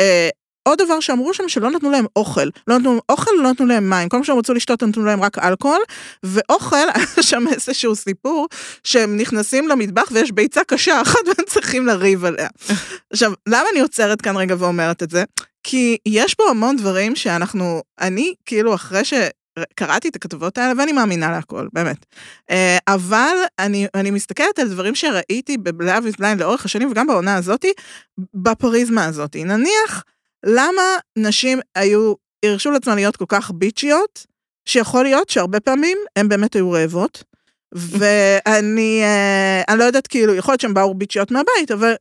[0.00, 0.28] אה,
[0.68, 2.48] עוד דבר שאמרו שם, שלא נתנו להם אוכל.
[2.66, 4.08] לא נתנו אוכל, לא נתנו להם מים.
[4.08, 5.80] כל מה שהם רצו לשתות, נתנו להם רק אלכוהול.
[6.22, 8.46] ואוכל, היה שם איזשהו סיפור,
[8.84, 12.48] שהם נכנסים למטבח ויש ביצה קשה אחת והם צריכים לריב עליה.
[13.12, 15.24] עכשיו, למה אני עוצרת כאן רגע ואומרת את זה?
[15.62, 19.14] כי יש פה המון דברים שאנחנו, אני כאילו אחרי ש...
[19.74, 22.06] קראתי את הכתבות האלה ואני מאמינה להכל, באמת.
[22.50, 27.06] אה, אבל אני, אני מסתכלת על דברים שראיתי ב Love is Blind לאורך השנים וגם
[27.06, 27.72] בעונה הזאתי,
[28.34, 29.44] בפריזמה הזאתי.
[29.44, 30.04] נניח,
[30.46, 30.82] למה
[31.18, 32.14] נשים היו,
[32.44, 34.26] הרשו לעצמן להיות כל כך bitchיות,
[34.64, 37.24] שיכול להיות שהרבה פעמים הן באמת היו רעבות.
[37.76, 41.94] ואני אה, אני לא יודעת, כאילו, יכול להיות שהן באו bitchיות מהבית, אבל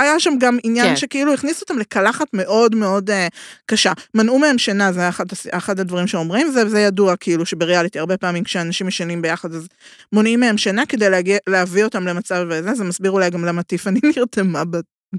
[0.00, 0.96] היה שם גם עניין כן.
[0.96, 3.28] שכאילו הכניסו אותם לקלחת מאוד מאוד אה,
[3.66, 3.92] קשה.
[4.14, 8.16] מנעו מהם שינה, זה היה אחד, אחד הדברים שאומרים, וזה, זה ידוע כאילו שבריאליטי הרבה
[8.16, 9.68] פעמים כשאנשים ישנים ביחד אז
[10.12, 14.00] מונעים מהם שינה כדי להגיע, להביא אותם למצב וזה, זה מסביר אולי גם למה טיפאני
[14.16, 14.62] נרתמה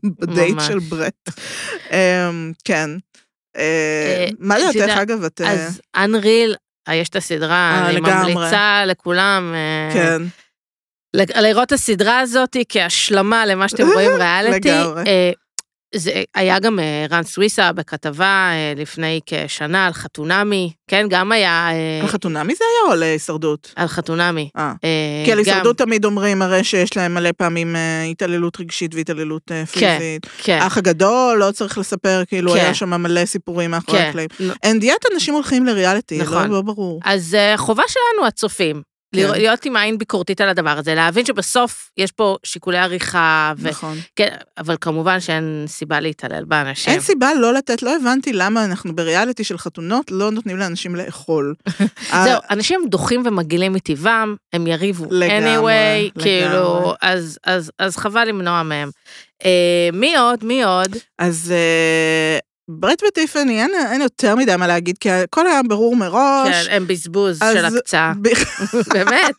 [0.03, 0.67] בדייט ממש.
[0.67, 1.29] של ברט.
[1.91, 2.89] אמ, כן.
[3.57, 5.23] אה, אה, מה דעתך אגב?
[5.23, 5.41] את...
[5.41, 6.55] אה, אז אנריל,
[6.89, 8.33] יש את הסדרה, אה, אני לגמרי.
[8.33, 10.21] ממליצה לכולם אה, כן.
[11.41, 14.69] לראות את הסדרה הזאת כהשלמה למה שאתם רואים ריאליטי.
[14.69, 15.03] לגמרי.
[15.95, 21.69] זה היה גם אה, רן סוויסה בכתבה אה, לפני כשנה על חתונמי, כן, גם היה
[21.71, 23.73] אה, על חתונמי זה היה או על הישרדות?
[23.75, 24.49] על חתונמי.
[24.57, 24.73] אה.
[24.83, 27.75] אה, כי על גם- הישרדות תמיד אומרים הרי שיש להם מלא פעמים
[28.11, 30.25] התעללות רגשית והתעללות כן, פיזית.
[30.43, 32.57] כן, האח הגדול, לא צריך לספר, כאילו כן.
[32.59, 34.07] היה שם מלא סיפורים מאחורי כן.
[34.09, 34.29] הקלעים.
[34.39, 34.53] לא.
[34.63, 36.51] אין דיאטה, אנשים הולכים לריאליטי, לא- נכון.
[36.51, 36.99] לא ברור.
[37.05, 38.81] אז חובה שלנו, הצופים,
[39.13, 43.69] לראות- להיות עם עין ביקורתית על הדבר הזה, להבין שבסוף יש פה שיקולי עריכה, ו...
[43.69, 43.97] נכון.
[44.15, 46.93] כן, אבל כמובן שאין סיבה להתעלל באנשים.
[46.93, 51.55] אין סיבה לא לתת, לא הבנתי למה אנחנו בריאליטי של חתונות לא נותנים לאנשים לאכול.
[52.13, 55.05] אה, זהו, אנשים דוחים ומגעילים מטבעם, הם יריבו.
[55.11, 55.73] לגמרי,
[56.17, 56.47] anyway, כאילו,
[56.79, 56.93] לגמרי.
[57.01, 58.89] אז, אז, אז חבל למנוע מהם.
[59.45, 60.43] אה, מי עוד?
[60.43, 60.95] מי עוד?
[61.19, 66.67] אז אה, ברט וטיפני, אין, אין יותר מדי מה להגיד, כי הכל היה ברור מראש.
[66.67, 68.13] כן, הם בזבוז אז של הקצאה.
[68.21, 68.27] ב-
[68.93, 69.35] באמת.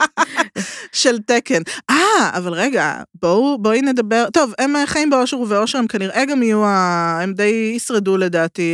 [0.92, 1.62] של תקן.
[1.90, 1.96] אה,
[2.32, 7.18] אבל רגע, בואו, בואי נדבר, טוב, הם חיים באושר ובאושר, הם כנראה גם יהיו, ה...
[7.22, 8.72] הם די ישרדו לדעתי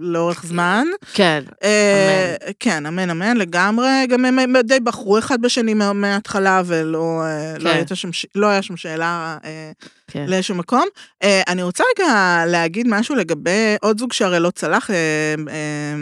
[0.00, 0.86] לאורך זמן.
[1.14, 6.62] כן, אה, כן, אמן אמן לגמרי, גם הם הם די בחרו אחד בשני מה- מההתחלה
[6.66, 7.76] ולא אה, לא כן.
[7.76, 9.70] הייתה שם לא היה שם שאלה אה,
[10.14, 10.26] כן.
[10.28, 10.84] לאיזשהו מקום.
[11.22, 15.94] אה, אני רוצה רגע להגיד משהו לגבי עוד זוג שהרי לא צלח, אה, אה,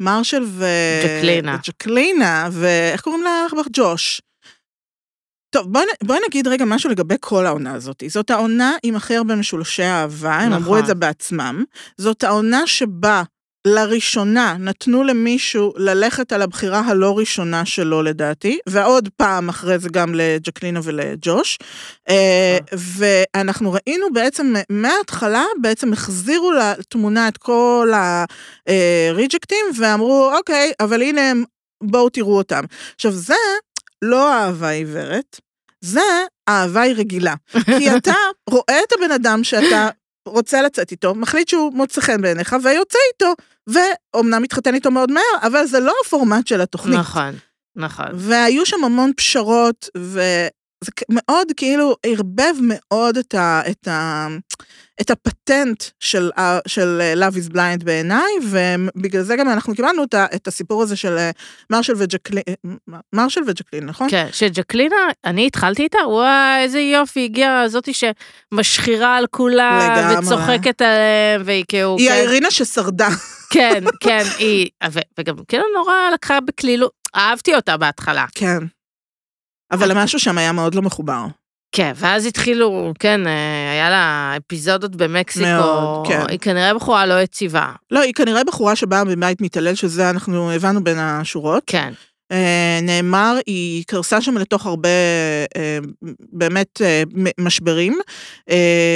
[0.00, 0.64] מרשל ו...
[1.04, 1.56] ג'קלינה.
[1.62, 3.46] ג'קלינה, ואיך קוראים לה?
[3.72, 4.20] ג'וש.
[5.50, 8.02] טוב, בואי בואי נגיד רגע משהו לגבי כל העונה הזאת.
[8.08, 10.78] זאת העונה עם הכי הרבה משולשי אהבה, הם אמרו נכון.
[10.78, 11.64] את זה בעצמם.
[11.96, 13.22] זאת העונה שבה
[13.66, 20.14] לראשונה נתנו למישהו ללכת על הבחירה הלא ראשונה שלו לדעתי, ועוד פעם אחרי זה גם
[20.14, 21.58] לג'קלינה ולג'וש.
[22.08, 27.92] אה, ואנחנו ראינו בעצם מההתחלה, בעצם החזירו לתמונה את כל
[28.66, 31.44] הריג'קטים, ואמרו, אוקיי, אבל הנה הם,
[31.82, 32.64] בואו תראו אותם.
[32.94, 33.34] עכשיו, זה
[34.02, 35.40] לא אהבה עיוורת,
[35.80, 37.34] זה אהבה היא רגילה.
[37.78, 38.14] כי אתה
[38.50, 39.88] רואה את הבן אדם שאתה
[40.26, 43.34] רוצה לצאת איתו, מחליט שהוא מוצא חן בעיניך ויוצא איתו,
[43.66, 46.98] ואומנם מתחתן איתו מאוד מהר, אבל זה לא הפורמט של התוכנית.
[46.98, 47.34] נכון,
[47.76, 48.06] נכון.
[48.14, 50.48] והיו שם המון פשרות, וזה
[50.96, 54.26] כ- מאוד כאילו ערבב מאוד את, ה, את, ה,
[55.00, 60.04] את הפטנט של, ה- של אה, Love is Blind בעיניי, ובגלל זה גם אנחנו קיבלנו
[60.04, 61.30] את, ה, את הסיפור הזה של אה,
[61.70, 64.10] מרשל וג'קלין, אה, מרשל וג'קלין, נכון?
[64.10, 70.26] כן, שג'קלינה, אני התחלתי איתה, וואי, איזה יופי, הגיעה זאתי שמשחירה על כולם, לגמרי.
[70.26, 73.08] וצוחקת עליהם, והיא כאילו, היא כן, האירינה ששרדה.
[73.50, 78.24] כן, כן, היא, ו- וגם כאילו נורא לקחה בקלילות, אהבתי אותה בהתחלה.
[78.34, 78.58] כן.
[79.72, 81.26] אבל משהו שם היה מאוד לא מחובר.
[81.72, 86.22] כן, ואז התחילו, כן, אה, היה לה אפיזודות במקסיקו, מאוד, כן.
[86.28, 90.84] היא כנראה בחורה לא יציבה, לא, היא כנראה בחורה שבאה מבית מתעלל, שזה אנחנו הבנו
[90.84, 91.62] בין השורות.
[91.66, 91.92] כן,
[92.32, 94.88] אה, נאמר, היא קרסה שם לתוך הרבה
[95.56, 95.78] אה,
[96.32, 96.80] באמת
[97.38, 97.98] משברים,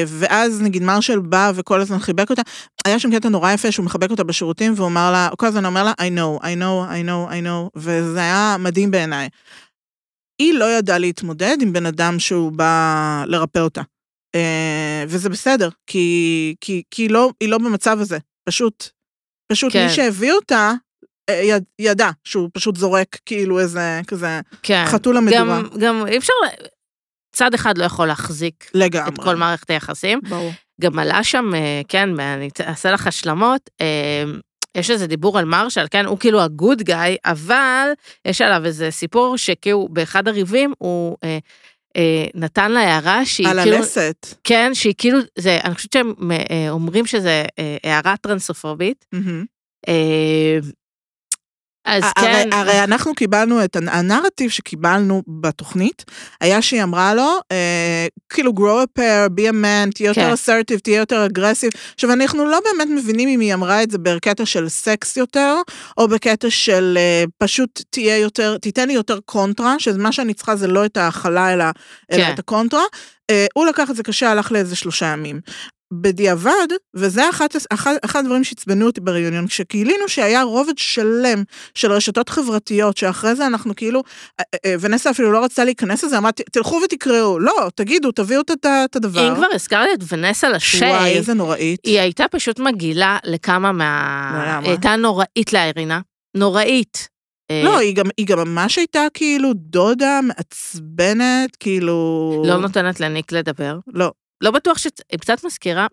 [0.07, 2.43] ואז נגיד מרשל בא וכל הזמן חיבק אותה.
[2.85, 5.85] היה שם קטע נורא יפה שהוא מחבק אותה בשירותים, והוא אמר לה, כל הזמן אומר
[5.85, 9.29] לה, I know, I know, I know, I know, וזה היה מדהים בעיניי.
[10.39, 13.83] היא לא ידעה להתמודד עם בן אדם שהוא בא לרפא אותה.
[14.35, 18.19] אה, וזה בסדר, כי, כי, כי היא, לא, היא לא במצב הזה.
[18.49, 18.89] פשוט,
[19.53, 19.87] פשוט כן.
[19.87, 20.73] מי שהביא אותה,
[21.31, 24.85] אה, יד, ידע שהוא פשוט זורק כאילו איזה כזה כן.
[24.87, 25.43] חתול המדורה.
[25.43, 26.33] גם, גם אי אפשר,
[27.37, 29.09] צד אחד לא יכול להחזיק לגמרי.
[29.09, 30.21] את כל מערכת היחסים.
[30.29, 30.53] ברור.
[30.81, 33.71] גם עלה שם, אה, כן, אני אעשה לך השלמות,
[34.75, 37.89] יש איזה דיבור על מרשל, כן, הוא כאילו הגוד גאי, אבל
[38.25, 41.39] יש עליו איזה סיפור שכאילו באחד הריבים הוא אה,
[41.97, 44.27] אה, נתן לה הערה שהיא על כאילו, הלסת.
[44.45, 46.13] כן, שהיא כאילו, זה, אני חושבת שהם
[46.51, 49.07] אה, אומרים שזה אה, הערה טרנסופובית.
[49.13, 49.45] מהמם.
[49.89, 50.59] אה,
[51.85, 56.05] אז הרי- כן, הרי אנחנו קיבלנו את הנ- הנרטיב שקיבלנו בתוכנית,
[56.41, 60.31] היה שהיא אמרה לו, אה, כאילו grow a pair, be a man, תהיה יותר כן.
[60.33, 61.71] אסרטיב, תהיה יותר aggressive.
[61.95, 65.55] עכשיו, אנחנו לא באמת מבינים אם היא אמרה את זה בקטע של סקס יותר,
[65.99, 70.67] או בקטע של אה, פשוט תהיה יותר, תיתן לי יותר קונטרה, שמה שאני צריכה זה
[70.67, 71.65] לא את ההכלה, אלא,
[72.13, 72.33] אלא כן.
[72.35, 72.83] את הקונטרה.
[73.31, 75.41] אה, הוא לקח את זה קשה, הלך לאיזה שלושה ימים.
[76.01, 81.43] בדיעבד, וזה אחת, אחד, אחד הדברים שעצבנו אותי בריאיון, כשגילינו שהיה רובד שלם
[81.75, 84.03] של רשתות חברתיות, שאחרי זה אנחנו כאילו,
[84.41, 88.97] אה, אה, ונסה אפילו לא רצתה להיכנס לזה, אמרתי, תלכו ותקראו, לא, תגידו, תביאו את,
[88.97, 89.29] הדבר.
[89.29, 91.81] אם כבר הזכרת את ונסה וואי, לשי, איזה נוראית.
[91.85, 94.45] היא הייתה פשוט מגעילה לכמה מה...
[94.47, 94.59] למה?
[94.59, 96.01] היא הייתה נוראית לאירינה,
[96.37, 97.09] נוראית.
[97.51, 102.43] אה, לא, היא גם, היא גם ממש הייתה כאילו דודה מעצבנת, כאילו...
[102.47, 103.79] לא נותנת לניק לדבר.
[103.95, 104.13] לא.
[104.41, 104.87] לא בטוח ש...
[105.13, 105.87] היא קצת מזכירה,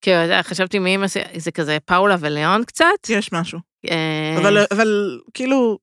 [0.00, 0.96] כאילו, חשבתי מי
[1.36, 3.08] זה כזה פאולה וליאון קצת.
[3.08, 3.58] יש משהו.
[3.90, 5.78] אה, אבל, אבל כאילו,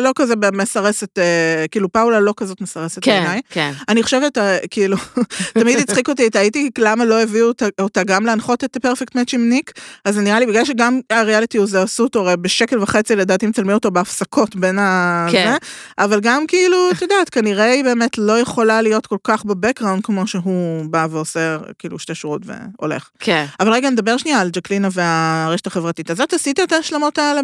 [0.00, 3.40] לא כזה מסרסת, אה, כאילו פאולה לא כזאת מסרסת כן, בעיניי.
[3.50, 3.72] כן.
[3.88, 4.96] אני חושבת, אה, כאילו,
[5.58, 9.48] תמיד הצחיק אותי, הייתי, למה לא הביאו אותה, אותה גם להנחות את פרפקט מאץ' עם
[9.48, 9.72] ניק,
[10.04, 13.74] אז זה נראה לי, בגלל שגם הריאליטי הזה עשו אותו, הרי בשקל וחצי לדעתי מצלמים
[13.74, 15.26] אותו בהפסקות בין ה...
[15.32, 15.50] כן.
[15.52, 15.56] זה,
[16.04, 20.26] אבל גם כאילו, את יודעת, כנראה היא באמת לא יכולה להיות כל כך בבקראונד, כמו
[20.26, 23.08] שהוא בא ועושה כאילו שתי שורות והולך.
[23.18, 23.44] כן.
[23.60, 26.10] אבל רגע, נדבר שנייה על ג'קלינה והרשת החברתית.
[26.10, 27.40] אז את עשית את ההשלמות האלה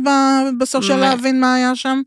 [0.59, 2.03] בסוף של להבין מה היה שם?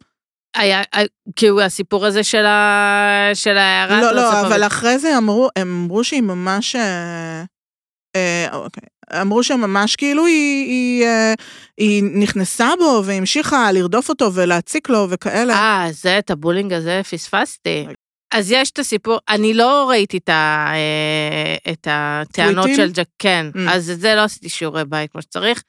[0.58, 1.02] היה, אה,
[1.36, 3.30] כאילו הסיפור הזה של ה...
[3.34, 6.76] של ההערת לא, לא, אבל המ- אחרי זה אמרו, הם אמרו שהיא ממש...
[6.76, 7.44] אה,
[8.16, 8.84] אה, אוקיי.
[9.22, 11.34] אמרו שממש כאילו היא, היא, אה,
[11.78, 15.54] היא נכנסה בו והמשיכה לרדוף אותו ולהציק לו וכאלה.
[15.54, 17.86] אה, זה, את הבולינג הזה פספסתי.
[18.34, 20.72] אז יש את הסיפור, אני לא ראיתי את, ה,
[21.72, 22.70] את הטענות?
[22.76, 23.60] של ג'ק, כן, Mm.
[23.72, 25.64] אז את זה לא עשיתי שיעורי בית כמו שצריך,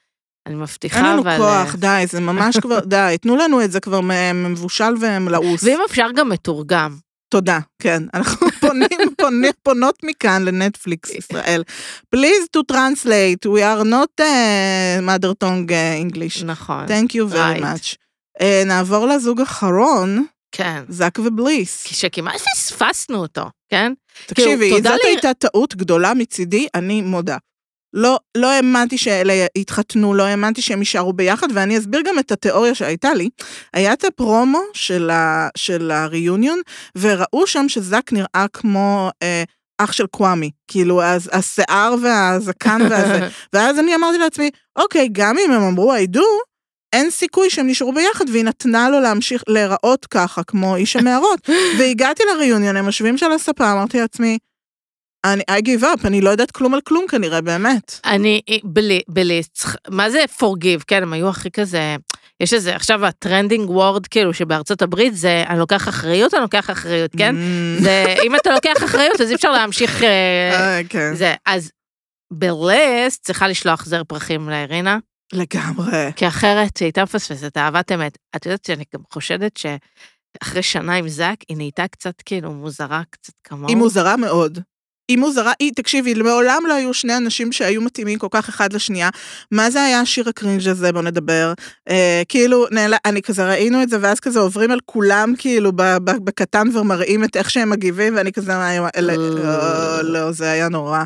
[0.48, 1.36] אני מבטיחה, אין לנו אבל...
[1.36, 4.00] כוח, אה, די, זה ממש כבר, די, תנו לנו את זה כבר
[4.34, 5.64] מבושל ומלעוס.
[5.64, 6.96] ואם אפשר גם מתורגם.
[7.30, 8.02] תודה, כן.
[8.14, 11.62] אנחנו פונים, פונים, פונות מכאן לנטפליקס ישראל.
[12.16, 14.24] Please to translate, we are not uh,
[15.02, 16.44] mother tongue uh, English.
[16.44, 16.86] נכון.
[16.86, 17.62] Thank you very Right.
[17.62, 17.94] much.
[18.38, 20.82] Uh, נעבור לזוג אחרון, כן.
[20.88, 21.84] זאק ובליס.
[21.86, 23.92] שכמעט פספסנו אותו, כן?
[24.26, 27.36] תקשיבי, תודה זאת לי- הייתה טעות גדולה מצידי, אני מודה.
[27.94, 32.74] לא, לא האמנתי שאלה יתחתנו, לא האמנתי שהם יישארו ביחד, ואני אסביר גם את התיאוריה
[32.74, 33.28] שהייתה לי.
[33.74, 36.60] היה את הפרומו של, ה, של הריוניון,
[36.96, 39.42] וראו שם שזאק נראה כמו אה,
[39.78, 40.50] אח של קוואמי.
[40.68, 43.28] כאילו, אז, השיער והזקן והזה.
[43.52, 46.22] ואז אני אמרתי לעצמי, אוקיי, גם אם הם אמרו I do,
[46.92, 51.48] אין סיכוי שהם נשארו ביחד, והיא נתנה לו להמשיך להיראות ככה, כמו איש המערות.
[51.78, 54.38] והגעתי ל reunion, הם יושבים של הספה, אמרתי לעצמי,
[55.24, 58.00] אני, I give up, אני לא יודעת כלום על כלום כנראה, באמת.
[58.04, 61.96] אני, בלי, בלי, צריך- מה זה forgive, כן, הם היו הכי כזה,
[62.40, 66.70] יש איזה, עכשיו ה trending word, כאילו, שבארצות הברית זה, אני לוקח אחריות, אני לוקח
[66.70, 67.34] אחריות, כן?
[67.36, 67.82] Mm.
[67.82, 70.08] זה, אם אתה לוקח אחריות, אז אי אפשר להמשיך, אה,
[70.78, 71.14] אה, כן.
[71.14, 71.70] זה, אז
[72.32, 74.98] בלס צריכה לשלוח זר פרחים לארינה,
[75.32, 76.12] לגמרי.
[76.16, 78.18] כי אחרת היא הייתה מפספסת אהבת אמת.
[78.36, 83.32] את יודעת שאני גם חושדת שאחרי שנה עם זאק, היא נהייתה קצת כאילו מוזרה, קצת
[83.44, 83.68] כמוהו.
[83.68, 84.58] היא מוזרה מאוד.
[85.08, 89.08] היא מוזרה, היא, תקשיבי, מעולם לא היו שני אנשים שהיו מתאימים כל כך אחד לשנייה.
[89.50, 91.52] מה זה היה השיר הקרינג' הזה, בוא נדבר.
[91.88, 95.72] אה, כאילו, נעלה, אני כזה ראינו את זה, ואז כזה עוברים על כולם, כאילו,
[96.04, 101.02] בקטן ומראים את איך שהם מגיבים, ואני כזה, מה, אלה, לא, לא, זה היה נורא.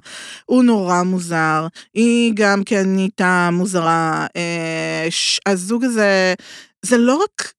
[0.46, 1.66] הוא נורא מוזר.
[1.94, 4.26] היא גם כן נהייתה מוזרה.
[4.36, 5.08] אה,
[5.46, 6.34] הזוג הזה,
[6.82, 7.52] זה לא רק...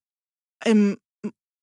[0.65, 0.93] הם,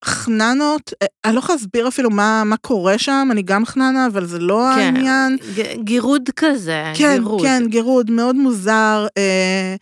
[0.04, 4.26] חננות, אה, אני לא יכולה להסביר אפילו מה, מה קורה שם, אני גם חננה, אבל
[4.26, 5.36] זה לא כן, העניין.
[5.56, 7.42] ג- גירוד כזה, כן, גירוד.
[7.42, 9.06] כן, גירוד, מאוד מוזר.
[9.18, 9.74] אה,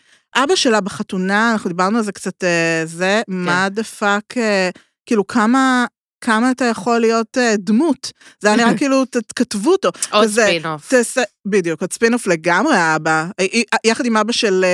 [0.44, 4.70] אבא שלה בחתונה, אנחנו דיברנו על זה קצת, אה, זה, what the fuck, אה,
[5.06, 5.86] כאילו כמה...
[6.20, 8.12] כמה אתה יכול להיות אה, דמות.
[8.40, 9.88] זה היה נראה כאילו, ת- כתבו אותו.
[10.10, 10.88] עוד ספינוף.
[10.88, 14.64] תעשה, בדיוק, עוד ספינוף לגמרי האבא, אה, אה, יחד עם אבא של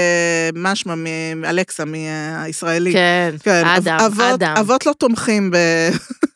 [0.55, 0.95] מה שמה,
[1.37, 2.93] מאלכסה, מהישראלי.
[2.93, 4.55] כן, כן, אדם, אב- אבות, אדם.
[4.61, 5.57] אבות לא תומכים ב...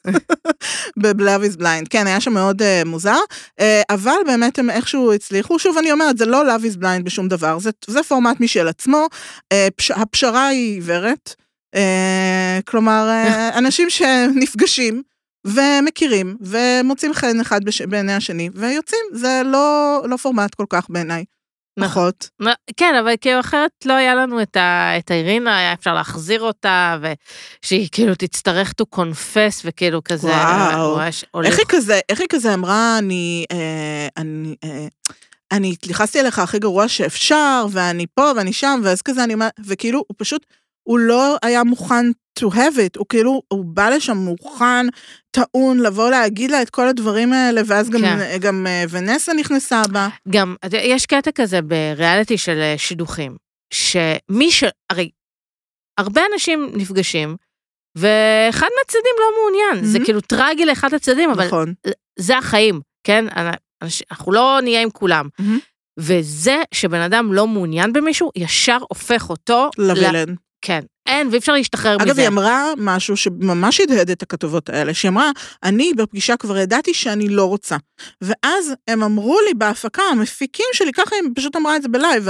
[1.02, 1.86] ב-Love is blind.
[1.90, 3.16] כן, היה שם מאוד uh, מוזר,
[3.60, 5.58] uh, אבל באמת הם איכשהו הצליחו.
[5.58, 9.06] שוב, אני אומרת, זה לא Love is blind בשום דבר, זה, זה פורמט משל עצמו,
[9.54, 11.34] uh, פש, הפשרה היא עיוורת.
[11.76, 15.02] Uh, כלומר, uh, אנשים שנפגשים
[15.46, 17.82] ומכירים ומוצאים חן אחד בש...
[17.82, 21.24] בעיני השני ויוצאים, זה לא, לא פורמט כל כך בעיניי.
[21.78, 21.90] נכון.
[21.90, 22.30] פחות.
[22.40, 26.42] לא, כן, אבל כאילו אחרת לא היה לנו את, ה, את האירינה, היה אפשר להחזיר
[26.42, 26.98] אותה,
[27.62, 30.28] ושהיא כאילו תצטרך to confess, וכאילו כזה...
[30.28, 31.00] וואו.
[31.44, 34.86] איך היא כזה, איך היא כזה אמרה, אני, אה, אני, אה,
[35.52, 40.04] אני התייחסתי אליך הכי גרוע שאפשר, ואני פה ואני שם, ואז כזה אני אומרת, וכאילו,
[40.08, 40.46] הוא פשוט,
[40.88, 42.06] הוא לא היה מוכן
[42.40, 44.86] to have it, הוא כאילו, הוא בא לשם מוכן,
[45.30, 48.38] טעון, לבוא להגיד לה את כל הדברים האלה, ואז גם, כן.
[48.40, 50.08] גם אה, ונסה נכנסה בה.
[50.28, 53.36] גם, יש קטע כזה בריאליטי של אה, שידוכים,
[53.72, 54.64] שמי ש...
[54.90, 55.10] הרי
[55.98, 57.36] הרבה אנשים נפגשים,
[57.96, 60.04] ואחד מהצדדים לא מעוניין, זה מהמם.
[60.04, 61.74] כאילו טרגי לאחד הצדדים, אבל נכון.
[62.18, 63.24] זה החיים, כן?
[64.10, 65.28] אנחנו לא נהיה עם כולם.
[65.38, 65.58] מהמם.
[65.98, 69.70] וזה שבן אדם לא מעוניין במישהו, ישר הופך אותו...
[69.78, 70.34] לווילן.
[70.62, 72.04] כן, אין, ואי אפשר להשתחרר מזה.
[72.04, 75.30] אגב, היא אמרה משהו שממש הדהד את הכתובות האלה, שהיא אמרה,
[75.62, 77.76] אני בפגישה כבר ידעתי שאני לא רוצה.
[78.20, 82.28] ואז הם אמרו לי בהפקה, המפיקים שלי, ככה היא פשוט אמרה את זה בלייב,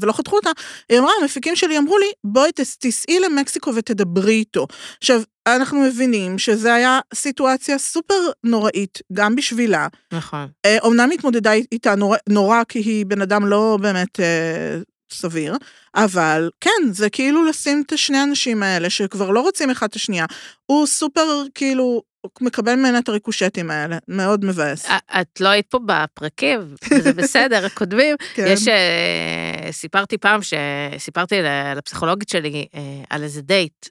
[0.00, 0.50] ולא חתכו אותה,
[0.88, 4.66] היא אמרה, המפיקים שלי אמרו לי, בואי תס- תיסעי למקסיקו ותדברי איתו.
[4.98, 9.86] עכשיו, אנחנו מבינים שזו היה סיטואציה סופר נוראית, גם בשבילה.
[10.12, 10.46] נכון.
[10.66, 14.78] אה, אומנם התמודדה איתה נורא, נורא כי היא בן אדם לא באמת אה,
[15.14, 15.56] סביר,
[15.94, 20.26] אבל כן, זה כאילו לשים את השני האנשים האלה שכבר לא רוצים אחד את השנייה.
[20.66, 22.02] הוא סופר כאילו,
[22.40, 24.86] מקבל ממנה את הריקושטים האלה, מאוד מבאס.
[25.20, 28.16] את לא היית פה בפרקים, וזה בסדר, הקודמים.
[28.34, 28.44] כן.
[28.48, 33.86] יש, אה, סיפרתי פעם, שסיפרתי ל- לפסיכולוגית שלי אה, על איזה דייט,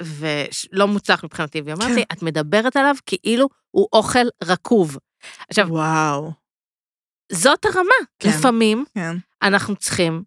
[0.00, 1.94] ולא מוצלח מבחינתי, והיא אמרת כן.
[1.94, 4.98] לי, את מדברת עליו כאילו הוא אוכל רקוב.
[5.50, 6.32] עכשיו, וואו,
[7.32, 7.94] זאת הרמה.
[8.18, 8.28] כן.
[8.28, 9.16] לפעמים כן.
[9.42, 10.22] אנחנו צריכים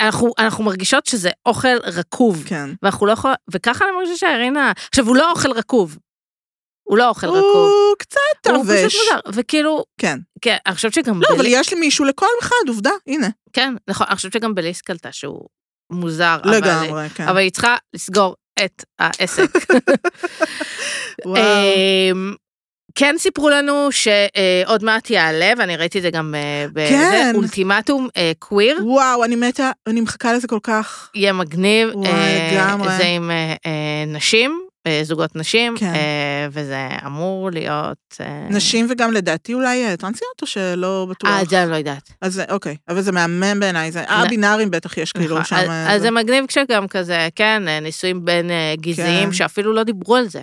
[0.00, 2.70] אנחנו, אנחנו מרגישות שזה אוכל רקוב, כן.
[2.82, 5.98] ואנחנו לא יכולות, וככה אני מרגישה שאירינה, עכשיו הוא לא אוכל רקוב.
[6.88, 7.40] הוא לא אוכל רקוב.
[7.70, 9.00] הוא קצת הוא פשוט.
[9.00, 10.18] מוזר, וכאילו, כן.
[10.40, 13.28] כן, אני חושבת שגם לא, אבל בלי- יש לי מישהו לכל אחד, עובדה, הנה.
[13.52, 15.46] כן, נכון, אני חושבת שגם בליס קלטה שהוא
[15.92, 17.28] מוזר, אבל, לגמרי, כן.
[17.28, 19.50] אבל היא צריכה לסגור את העסק.
[21.26, 21.38] וואו.
[22.94, 27.32] כן סיפרו לנו שעוד מעט יעלה, ואני ראיתי את זה גם אה, בזה, כן.
[27.34, 31.10] אולטימטום אה, קוויר, וואו, אני מתה, אני מחכה לזה כל כך.
[31.14, 31.88] יהיה מגניב.
[31.94, 32.96] וואי, אה, לגמרי.
[32.96, 33.72] זה עם אה, אה,
[34.06, 35.86] נשים, אה, זוגות נשים, כן.
[35.86, 36.00] אה,
[36.50, 36.76] וזה
[37.06, 37.96] אמור להיות...
[38.20, 41.30] אה, נשים וגם לדעתי אולי אה, טרנסיות, או שלא בטוח?
[41.30, 42.10] אה, את זה אני לא יודעת.
[42.20, 45.56] אז אוקיי, אבל זה מהמם בעיניי, זה הבינארים בטח יש כאילו נכון, שם.
[45.56, 49.32] אז- אה, אז זה- מגניב כשגם כזה, כן, אה, נישואים בין אה, כן.
[49.32, 50.42] שאפילו לא דיברו על זה.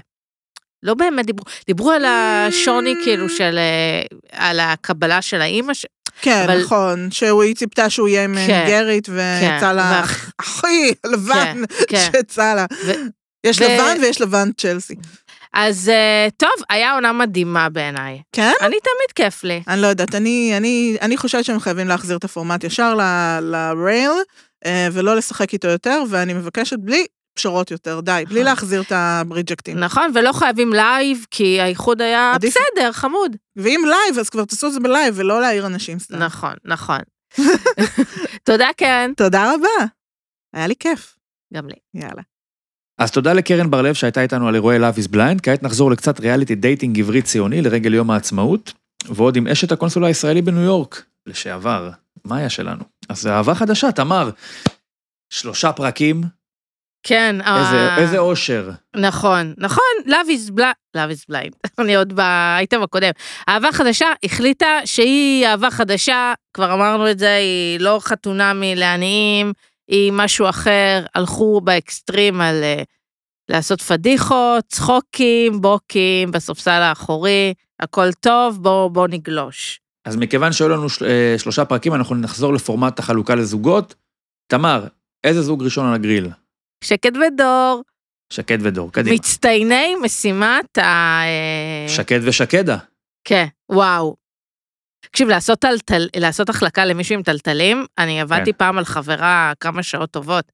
[0.84, 4.02] לא באמת דיברו, דיברו על השוני כאילו של, אה,
[4.48, 5.86] על הקבלה של האימא, ש-
[6.22, 10.92] כן, אבל- נכון, שהוא, היא ציפתה שהוא יהיה עם כן, ניגרית, ויצא לה ואח- הכי
[11.06, 12.10] לבן כן.
[12.12, 12.66] שיצא לה.
[12.86, 12.92] ו-
[13.44, 14.96] יש ו- לבן ויש לבן צ'לסי.
[15.54, 18.22] אז אה, טוב, היה עונה מדהימה בעיניי.
[18.32, 18.52] כן?
[18.62, 19.62] אני תמיד כיף לי.
[19.68, 24.12] אני לא יודעת, אני, אני, אני חושבת שהם חייבים להחזיר את הפורמט ישר ל- לרייל,
[24.66, 28.46] אה, ולא לשחק איתו יותר, ואני מבקשת בלי פשרות יותר, די, בלי נכון.
[28.46, 29.80] להחזיר את הברידג'קטים.
[29.80, 33.36] נכון, ולא חייבים לייב, כי האיחוד היה עדיף- בסדר, חמוד.
[33.56, 36.18] ואם לייב, אז כבר תעשו את זה בלייב, ולא להעיר אנשים סתם.
[36.18, 37.00] נכון, נכון.
[38.44, 39.12] תודה, קרן.
[39.18, 39.86] תודה רבה.
[40.54, 41.16] היה לי כיף.
[41.54, 41.76] גם לי.
[41.94, 42.22] יאללה.
[42.98, 46.56] אז תודה לקרן בר-לב שהייתה איתנו על אירועי Love is Blind, כעת נחזור לקצת ריאליטי
[46.56, 48.74] dating עברי ציוני לרגל יום העצמאות,
[49.06, 51.90] ועוד עם אשת הקונסול הישראלי בניו יורק, לשעבר,
[52.26, 52.84] מאיה שלנו.
[53.10, 54.30] אז זה אהבה חדשה, תמר.
[55.30, 56.22] שלושה פרקים,
[57.04, 57.36] כן.
[57.42, 58.70] איזה, אה, איזה אושר.
[58.96, 63.12] נכון, נכון, Love is blind, Love is blind, אני עוד באייטם הקודם.
[63.50, 69.54] אהבה חדשה החליטה שהיא אהבה חדשה, כבר אמרנו את זה, היא לא חתונמי לעניים,
[69.88, 72.84] היא משהו אחר, הלכו באקסטרים על אה,
[73.50, 79.80] לעשות פדיחות, צחוקים, בוקים, בספסל האחורי, הכל טוב, בואו בוא נגלוש.
[80.06, 83.96] אז מכיוון שהיו לנו של, אה, שלושה פרקים, אנחנו נחזור לפורמט החלוקה לזוגות.
[84.48, 84.88] תמר,
[85.24, 86.30] איזה זוג ראשון על הגריל?
[86.84, 87.84] שקד ודור,
[88.34, 89.16] שקד ודור, קדימה.
[89.16, 90.82] מצטייני משימת ה...
[91.24, 92.78] אה, שקד ושקדה.
[93.24, 94.16] כן, וואו.
[95.06, 98.58] תקשיב, לעשות, טלטל, לעשות החלקה למישהו עם טלטלים, אני עבדתי כן.
[98.58, 100.52] פעם על חברה כמה שעות טובות.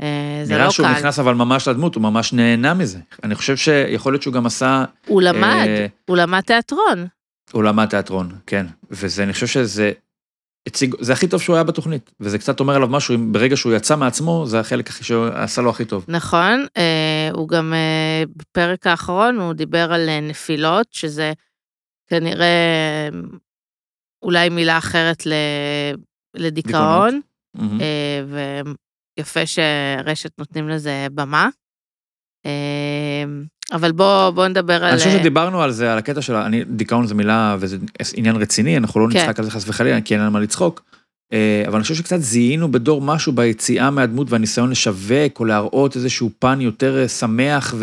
[0.00, 0.92] אה, זה נראה לא שהוא קל.
[0.92, 2.98] נכנס אבל ממש לדמות, הוא ממש נהנה מזה.
[3.24, 4.84] אני חושב שיכול להיות שהוא גם עשה...
[5.06, 7.06] הוא למד, אה, הוא למד תיאטרון.
[7.52, 8.66] הוא למד תיאטרון, כן.
[8.90, 9.92] וזה, אני חושב שזה...
[10.66, 13.72] הציג, זה הכי טוב שהוא היה בתוכנית, וזה קצת אומר עליו משהו, אם ברגע שהוא
[13.72, 16.04] יצא מעצמו, זה החלק הכי שעשה לו הכי טוב.
[16.08, 21.32] נכון, אה, הוא גם אה, בפרק האחרון, הוא דיבר על אה, נפילות, שזה
[22.06, 23.08] כנראה אה,
[24.22, 25.32] אולי מילה אחרת ל,
[26.34, 27.20] לדיכאון,
[29.18, 31.48] ויפה שרשת נותנים לזה במה.
[33.72, 34.90] אבל בוא, בוא נדבר על...
[34.90, 37.76] אני חושב אה, שדיברנו על זה, על הקטע של, אני, דיכאון זה מילה וזה
[38.14, 39.18] עניין רציני, אנחנו לא כן.
[39.18, 40.82] נצחק על זה חס וחלילה, כי אין על מה לצחוק.
[41.32, 46.30] אה, אבל אני חושב שקצת זיהינו בדור משהו ביציאה מהדמות והניסיון לשווק או להראות איזשהו
[46.38, 47.74] פן יותר אה, שמח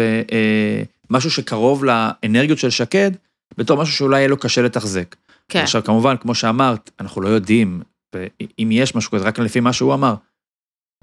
[1.09, 3.11] ומשהו שקרוב לאנרגיות של שקד,
[3.57, 5.15] בתור משהו שאולי יהיה לו קשה לתחזק.
[5.49, 5.61] כן.
[5.61, 7.81] עכשיו כמובן, כמו שאמרת, אנחנו לא יודעים,
[8.15, 10.15] ואם יש משהו כזה, רק לפי מה שהוא אמר,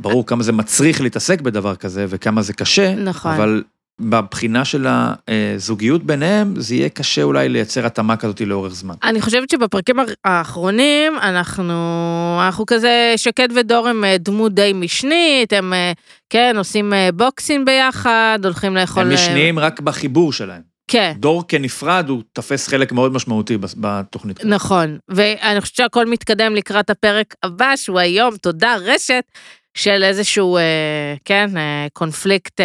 [0.01, 3.32] ברור כמה זה מצריך להתעסק בדבר כזה וכמה זה קשה, נכון.
[3.32, 3.62] אבל
[4.01, 8.95] בבחינה של הזוגיות ביניהם, זה יהיה קשה אולי לייצר התאמה כזאת לאורך זמן.
[9.03, 11.72] אני חושבת שבפרקים האחרונים אנחנו,
[12.47, 15.92] אנחנו כזה, שקד ודור הם אה, דמות די משנית, הם אה,
[16.30, 19.03] כן עושים אה, בוקסים ביחד, הולכים לאכול...
[19.03, 20.74] הם משניים רק בחיבור שלהם.
[20.88, 24.45] כן, דור כנפרד הוא תופס חלק מאוד משמעותי בתוכנית.
[24.45, 24.99] נכון.
[25.09, 29.24] ואני חושבת שהכל מתקדם לקראת הפרק הבא, שהוא היום, תודה רשת,
[29.76, 30.59] של איזשהו,
[31.24, 31.51] כן,
[31.92, 32.61] קונפליקט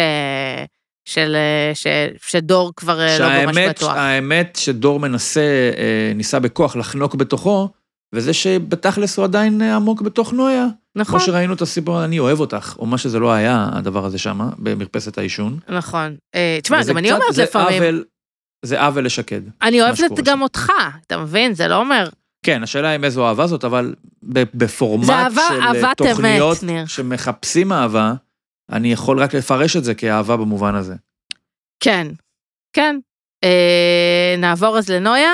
[1.04, 1.86] של, אה, ש,
[2.26, 3.94] שדור כבר אה, לא ממש שהאמת, בטוח.
[3.96, 5.40] האמת שדור מנסה,
[5.76, 7.68] אה, ניסה בכוח לחנוק בתוכו,
[8.14, 10.66] וזה שבתכלס הוא עדיין עמוק בתוך נויה.
[10.96, 14.18] נכון, כמו שראינו את הסיפור, אני אוהב אותך, או מה שזה לא היה, הדבר הזה
[14.18, 15.58] שם, במרפסת העישון.
[15.68, 16.16] נכון.
[16.62, 18.04] תשמע, גם אני אומרת זה לפעמים, עוול-
[18.62, 19.40] זה עוול לשקד.
[19.62, 20.42] אני אוהבת שקורה גם.
[20.42, 20.72] אותך,
[21.06, 21.54] אתה מבין?
[21.54, 22.08] זה לא אומר...
[22.42, 26.86] כן, השאלה עם איזו אהבה זאת, אבל בפורמט אהבה- של אמת, תוכניות ניר.
[26.86, 28.12] שמחפשים אהבה,
[28.72, 30.94] אני יכול רק לפרש את זה כאהבה במובן הזה.
[31.82, 32.06] כן,
[32.72, 32.96] כן.
[33.44, 35.32] אה, נעבור אז לנויה?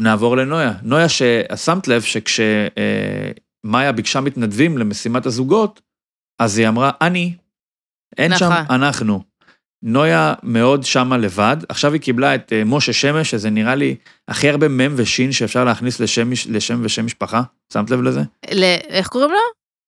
[0.00, 0.72] נעבור לנויה.
[0.82, 5.80] נויה, ששמת לב שכשמאיה ביקשה מתנדבים למשימת הזוגות,
[6.38, 7.34] אז היא אמרה, אני.
[8.18, 8.48] אין נכון.
[8.48, 9.22] שם אנחנו.
[9.82, 13.96] נויה מאוד שמה לבד, עכשיו היא קיבלה את אה, משה שמש, שזה נראה לי
[14.28, 18.20] הכי הרבה מ' וש' שאפשר להכניס לשם, לשם ושם משפחה, שמת לב לזה?
[18.52, 18.64] ל...
[18.88, 19.36] איך קוראים לו?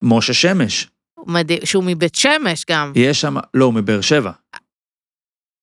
[0.02, 0.88] משה שמש.
[1.26, 2.92] מדהים, שהוא מבית שמש גם.
[2.96, 4.30] יש שם, לא, הוא מבאר שבע.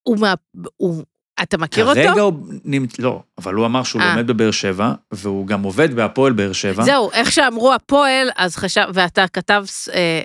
[0.08, 0.34] הוא מה...
[0.78, 1.04] הוא...
[1.44, 2.22] אתה מכיר כרגע אותו?
[2.22, 2.34] הוא
[2.66, 4.14] נמצא, לא, אבל הוא אמר שהוא אה.
[4.16, 6.84] לומד בבאר שבע, והוא גם עובד בהפועל באר שבע.
[6.84, 8.86] זהו, איך שאמרו הפועל, אז חשב...
[8.94, 9.66] ואתה כתב...
[9.94, 10.22] אה,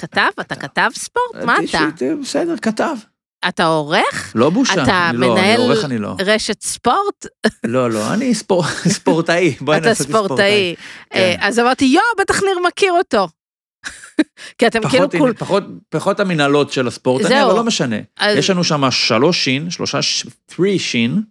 [0.00, 0.28] כתב?
[0.40, 1.44] אתה כתב ספורט?
[1.44, 1.78] מה אתה?
[1.78, 2.96] אה, בסדר, כתב.
[3.48, 4.32] אתה עורך?
[4.34, 4.82] לא בושה.
[4.82, 6.16] אתה לא, מנהל- עורך לא.
[6.26, 7.26] רשת ספורט?
[7.64, 8.64] לא, לא, אני ספור-
[8.98, 9.56] ספורטאי.
[9.60, 10.74] בואי אתה נעשה ספורטאי.
[11.14, 11.46] אה, כן.
[11.46, 13.28] אז אמרתי, יואו, בטח ניר מכיר אותו.
[14.58, 15.32] כי אתם כאילו פחות, כול...
[15.34, 17.46] פחות, פחות המנהלות של הספורט, אני, זהו.
[17.50, 17.96] אבל לא משנה.
[18.16, 21.22] אז- יש לנו שם שלוש שין, שלושה, ש- three שין,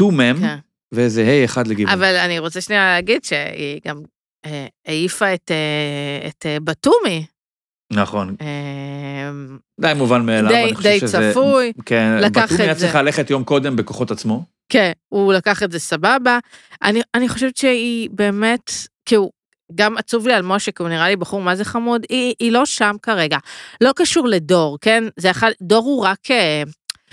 [0.00, 0.56] two מם, כן.
[0.92, 1.92] ואיזה ה' אחד לגיוון.
[1.92, 4.02] אבל אני רוצה שנייה להגיד שהיא גם
[4.46, 7.26] אה, העיפה את, אה, את אה, בתומי.
[7.92, 9.30] נכון, אה,
[9.80, 11.30] די מובן מאליו, די, אני חושב די שזה...
[11.30, 11.72] צפוי.
[11.86, 12.74] כן, בתומי היה.
[12.74, 14.44] צריך ללכת יום קודם בכוחות עצמו.
[14.68, 16.38] כן, הוא לקח את זה סבבה.
[16.82, 18.70] אני, אני חושבת שהיא באמת,
[19.04, 19.30] כאילו,
[19.74, 22.52] גם עצוב לי על משה, כי הוא נראה לי בחור מה זה חמוד, היא, היא
[22.52, 23.38] לא שם כרגע.
[23.80, 25.04] לא קשור לדור, כן?
[25.16, 26.30] זה אחד, דור הוא רק...
[26.30, 26.62] אה,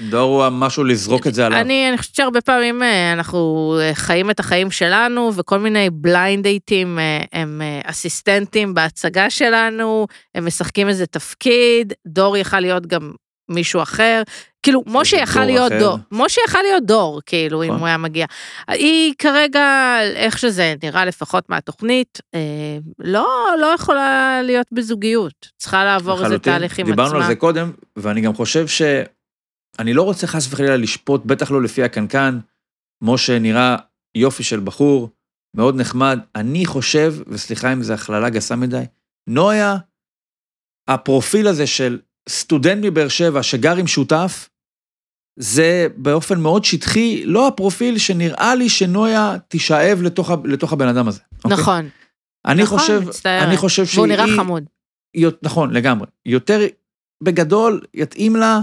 [0.10, 1.60] דור הוא משהו לזרוק את זה עליו.
[1.60, 6.44] אני, אני חושבת שהרבה פעמים אה, אנחנו אה, חיים את החיים שלנו, וכל מיני בליינד
[6.44, 13.12] דייטים אה, הם אסיסטנטים בהצגה שלנו, הם משחקים איזה תפקיד, דור יכל להיות גם
[13.50, 14.24] מישהו אחר.
[14.64, 15.72] כאילו, משה יכל להיות.
[15.72, 17.80] דור, משה יכל להיות דור, כאילו, אם נכון.
[17.80, 18.26] הוא היה מגיע.
[18.68, 23.28] היא כרגע, איך שזה נראה לפחות מהתוכנית, אה, לא,
[23.62, 25.50] לא יכולה להיות בזוגיות.
[25.58, 26.40] צריכה לעבור איזה.
[26.40, 26.96] תהליך עם עצמה.
[26.96, 28.82] דיברנו על זה קודם, ואני גם חושב ש...
[29.80, 32.40] אני לא רוצה חס וחלילה לשפוט, בטח לא לפי הקנקן.
[33.02, 33.76] משה נראה
[34.16, 35.10] יופי של בחור,
[35.56, 36.20] מאוד נחמד.
[36.36, 38.84] אני חושב, וסליחה אם זו הכללה גסה מדי,
[39.30, 39.78] נויה,
[40.88, 42.00] הפרופיל הזה של
[42.30, 44.50] סטודנט מבאר שבע שגר עם שותף,
[45.42, 51.20] זה באופן מאוד שטחי, לא הפרופיל שנראה לי שנויה תישאב לתוך, לתוך הבן אדם הזה.
[51.44, 51.58] אוקיי?
[51.58, 51.90] נכון,
[52.46, 53.48] אני נכון, חושב, מצטערת.
[53.48, 53.98] אני חושב שהיא...
[54.00, 54.64] והוא נראה חמוד.
[55.16, 56.08] יות- נכון, לגמרי.
[56.26, 56.62] יותר,
[57.24, 58.60] בגדול, יתאים לה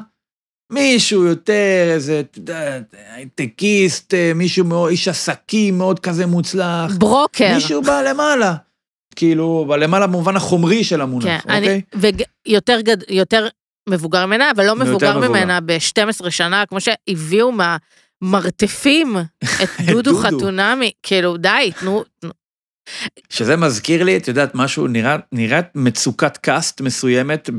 [0.73, 2.79] מישהו יותר, איזה, אתה יודע,
[3.15, 6.97] הייטקיסט, אה, מישהו מאוד, איש עסקים מאוד כזה מוצלח.
[6.99, 7.55] ברוקר.
[7.55, 8.55] מישהו בא למעלה.
[9.17, 11.81] כאילו, למעלה במובן החומרי של המונח, כן, אוקיי?
[12.47, 13.49] ויותר גד, יותר
[13.89, 15.29] מבוגר ממנה, אבל לא מבוגר.
[15.29, 17.53] ממנה ב-12 שנה, כמו שהביאו
[18.23, 19.17] מהמרתפים
[19.63, 20.19] את דודו.
[20.19, 22.05] חתונמי, כאילו די, תנו,
[23.31, 27.51] שזה מזכיר לי, את יודעת, משהו, נראה, נראית מצוקת cast מסוימת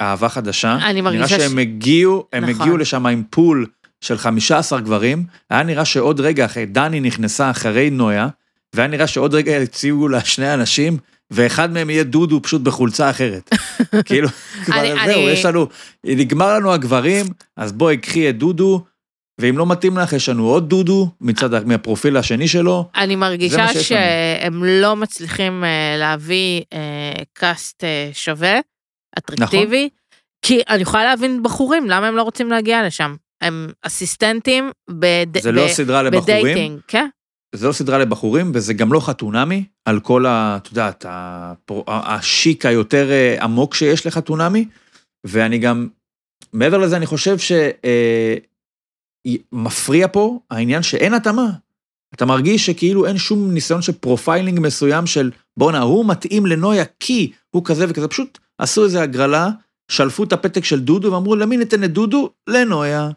[0.00, 0.78] באהבה חדשה.
[0.82, 2.60] אני מרגישה נראה ש- שהם הגיעו, הם נכון.
[2.62, 3.66] הגיעו לשם עם pool
[4.00, 8.28] של 15 גברים, היה נראה שעוד רגע אחרי, דני נכנסה אחרי נויה,
[8.74, 10.96] והיה נראה שעוד רגע הציעו לה שני אנשים,
[11.30, 13.50] ואחד מהם יהיה דודו פשוט בחולצה אחרת.
[14.06, 14.28] כאילו,
[14.64, 15.66] כבר אני- זהו, אני- יש לנו,
[16.04, 18.84] נגמר לנו הגברים, אז בואי קחי את דודו,
[19.40, 22.88] ואם לא מתאים לך, יש לנו עוד דודו, מצד, מהפרופיל השני שלו.
[22.96, 23.66] אני מרגישה.
[23.82, 26.78] שהם לא מצליחים אה, להביא אה,
[27.32, 28.58] cast אה, שווה,
[29.18, 29.88] אטרקטיבי,
[30.46, 33.14] כי אני יכולה להבין בחורים, למה הם לא רוצים להגיע לשם.
[33.40, 37.06] הם אסיסטנטים בד- זה לא סדרה לבחורים, ב dating, כן?
[37.54, 40.56] זה לא סדרה לבחורים, וזה גם לא חתונמי, על כל ה...
[40.56, 41.06] את יודעת,
[41.86, 44.68] השיק היותר אה, עמוק שיש לחתונמי,
[45.24, 45.88] ואני גם,
[46.52, 47.36] מעבר לזה, אני חושב
[49.26, 51.50] שמפריע פה העניין שאין התאמה.
[52.14, 57.32] אתה מרגיש שכאילו אין שום ניסיון של profiling מסוים של בואנה, הוא מתאים לנויה כי
[57.50, 59.48] הוא כזה וכזה, פשוט עשו איזה הגרלה,
[59.88, 62.30] שלפו את הפתק של דודו ואמרו למי ניתן את דודו?
[62.46, 63.10] לנויה.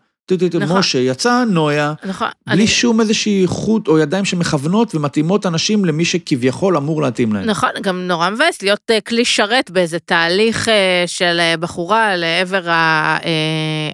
[0.59, 0.77] נכון.
[0.79, 2.27] משה יצא, נויה, נכון.
[2.47, 7.45] בלי אני- שום איזושהי חוט או ידיים שמכוונות ומתאימות אנשים למי שכביכול אמור להתאים להם.
[7.45, 12.61] נכון, גם נורא מבאס להיות אה, כלי שרת באיזה תהליך אה, של אה, בחורה לעבר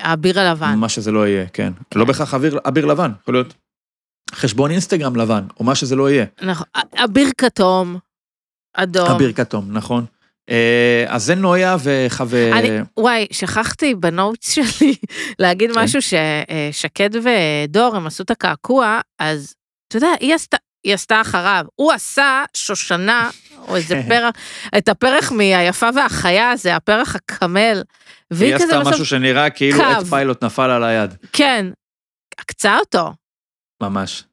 [0.01, 0.75] האביר הלבן.
[0.75, 1.73] מה שזה לא יהיה, כן.
[1.95, 3.53] לא בהכרח אביר, אביר לבן, יכול להיות
[4.35, 6.25] חשבון אינסטגרם לבן, או מה שזה לא יהיה.
[6.41, 7.97] נכון, אביר כתום,
[8.73, 9.09] אדום.
[9.09, 10.05] אביר כתום, נכון.
[10.49, 12.51] אה, אז זה נויה וחבר...
[12.53, 14.95] אני, וואי, שכחתי בנוטס שלי
[15.39, 15.79] להגיד כן.
[15.79, 19.53] משהו ששקד ודור, הם עשו את הקעקוע, אז
[19.87, 21.65] אתה יודע, היא עשתה, היא עשתה אחריו.
[21.75, 23.29] הוא עשה שושנה,
[23.67, 24.35] או איזה פרח,
[24.77, 27.83] את הפרח מהיפה והחיה, זה הפרח הקמל.
[28.39, 29.83] היא עשתה בסוף, משהו שנראה כאילו קו.
[29.83, 31.65] עץ פיילוט נפל על היד, כן,
[32.37, 33.13] עקצה אותו.
[33.83, 34.23] ממש.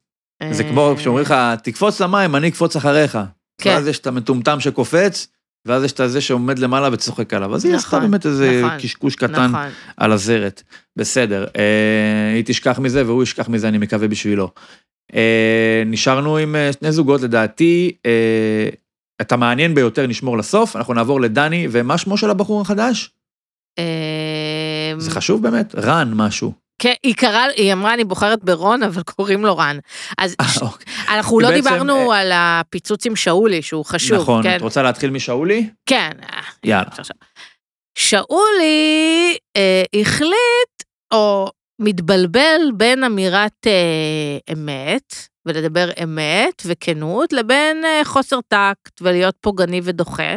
[0.50, 3.18] זה כמו שאומרים לך, תקפוץ למים, אני אקפוץ אחריך.
[3.60, 3.70] כן.
[3.70, 5.26] ואז יש את המטומטם שקופץ,
[5.66, 7.54] ואז יש את זה שעומד למעלה וצוחק עליו.
[7.54, 9.68] אז היא עשתה נכון, באמת איזה נכון, קשקוש קטן נכון.
[9.96, 10.62] על הזרת.
[10.96, 14.50] בסדר, אה, היא תשכח מזה והוא ישכח מזה, אני מקווה בשבילו.
[15.14, 17.96] אה, נשארנו עם אה, שני זוגות, לדעתי,
[19.20, 23.10] את המעניין ביותר נשמור לסוף, אנחנו נעבור לדני, ומה שמו של הבחור החדש?
[24.98, 25.74] זה חשוב באמת?
[25.74, 26.52] רן משהו.
[26.82, 29.78] כן, היא קראה, היא אמרה, אני בוחרת ברון, אבל קוראים לו רן.
[30.18, 30.94] אז אה, אוקיי.
[31.08, 34.56] אנחנו לא דיברנו על הפיצוץ עם שאולי, שהוא חשוב, נכון, כן?
[34.56, 35.70] את רוצה להתחיל משאולי?
[35.86, 36.10] כן.
[36.64, 36.88] יאללה.
[36.98, 37.16] עכשיו.
[37.98, 40.82] שאולי אה, החליט,
[41.14, 45.14] או מתבלבל בין אמירת אה, אמת,
[45.46, 50.34] ולדבר אמת וכנות, לבין אה, חוסר טקט ולהיות פוגעני ודוחה.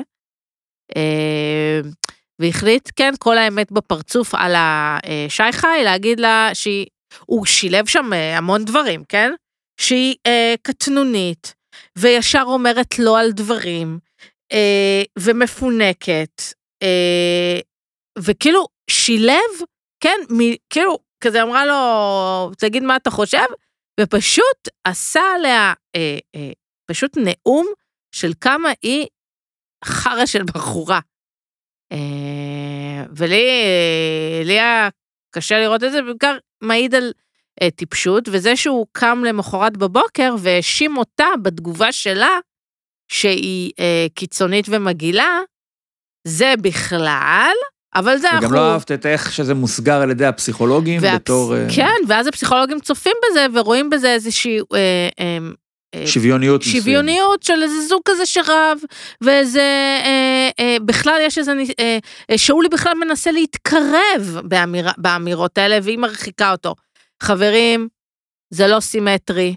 [2.41, 6.85] והחליט, כן, כל האמת בפרצוף על השי-חי, להגיד לה שהיא,
[7.25, 9.31] הוא שילב שם אה, המון דברים, כן?
[9.81, 11.53] שהיא אה, קטנונית,
[11.97, 13.99] וישר אומרת לא על דברים,
[14.51, 16.41] אה, ומפונקת,
[16.83, 17.59] אה,
[18.19, 19.51] וכאילו שילב,
[20.03, 23.45] כן, מ, כאילו, כזה אמרה לו, תגיד מה אתה חושב,
[23.99, 26.51] ופשוט עשה עליה אה, אה,
[26.91, 27.67] פשוט נאום
[28.15, 29.07] של כמה היא
[29.85, 30.99] חרא של בחורה.
[31.93, 33.47] אה, ולי
[34.45, 34.89] לי היה
[35.31, 37.11] קשה לראות את זה, בעיקר מעיד על
[37.61, 42.37] אה, טיפשות, וזה שהוא קם למחרת בבוקר והאשים אותה בתגובה שלה,
[43.07, 45.39] שהיא אה, קיצונית ומגעילה,
[46.27, 47.53] זה בכלל,
[47.95, 48.47] אבל זה אנחנו...
[48.47, 52.79] וגם לא אהבת את איך שזה מוסגר על ידי הפסיכולוגים והפס- בתור כן, ואז הפסיכולוגים
[52.79, 54.59] צופים בזה ורואים בזה איזושהי...
[54.59, 55.37] אה, אה,
[55.93, 56.61] אה, שוויוניות.
[56.61, 58.79] שוויוניות של איזה זוג כזה שרב,
[59.21, 59.61] ואיזה,
[60.05, 61.97] אה, אה, בכלל יש איזה, אה,
[62.29, 66.75] אה, שאולי בכלל מנסה להתקרב באמיר, באמירות האלה, והיא מרחיקה אותו.
[67.23, 67.87] חברים,
[68.49, 69.55] זה לא סימטרי,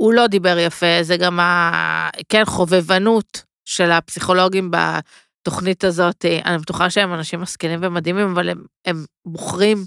[0.00, 2.10] הוא לא דיבר יפה, זה גם ה...
[2.28, 6.24] כן, חובבנות של הפסיכולוגים בתוכנית הזאת.
[6.24, 9.84] אה, אני בטוחה שהם אנשים משכילים ומדהימים, אבל הם, הם בוחרים,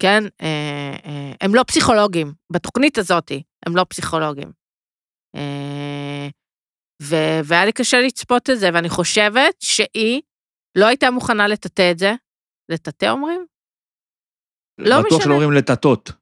[0.00, 3.32] כן, אה, אה, הם לא פסיכולוגים, בתוכנית הזאת
[3.66, 4.59] הם לא פסיכולוגים.
[5.36, 6.28] אה,
[7.02, 10.22] ו- והיה לי קשה לצפות את זה, ואני חושבת שהיא
[10.78, 12.12] לא הייתה מוכנה לטאטא את זה.
[12.68, 13.46] לטאטא אומרים?
[14.78, 15.24] לא בטוח משנה.
[15.24, 16.12] שלא אומרים לטאטות.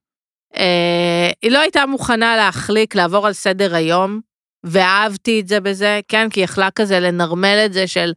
[0.56, 4.20] אה, היא לא הייתה מוכנה להחליק, לעבור על סדר היום,
[4.66, 8.12] ואהבתי את זה בזה, כן, כי היא יכלה כזה לנרמל את זה של,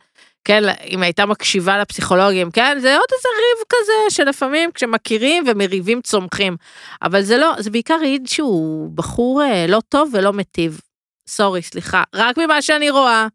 [0.46, 6.58] כן, אם הייתה מקשיבה לפסיכולוגים, כן, זה עוד איזה ריב כזה שלפעמים כשמכירים ומריבים צומחים,
[7.02, 10.80] אבל זה לא, זה בעיקר העיד שהוא בחור אה, לא טוב ולא מיטיב.
[11.28, 13.28] sorry, סליחה, רק ממה שאני רואה.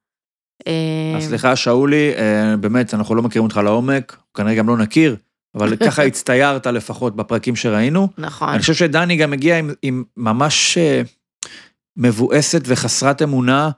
[0.66, 5.16] אה, סליחה, שאולי, אה, באמת, אנחנו לא מכירים אותך לעומק, כנראה גם לא נכיר,
[5.54, 8.08] אבל ככה הצטיירת לפחות בפרקים שראינו.
[8.18, 8.48] נכון.
[8.48, 10.78] אני חושב שדני גם הגיע עם, עם ממש
[11.96, 13.70] מבואסת וחסרת אמונה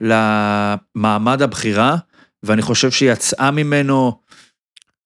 [0.00, 1.96] למעמד הבחירה,
[2.46, 4.18] ואני חושב שהיא יצאה ממנו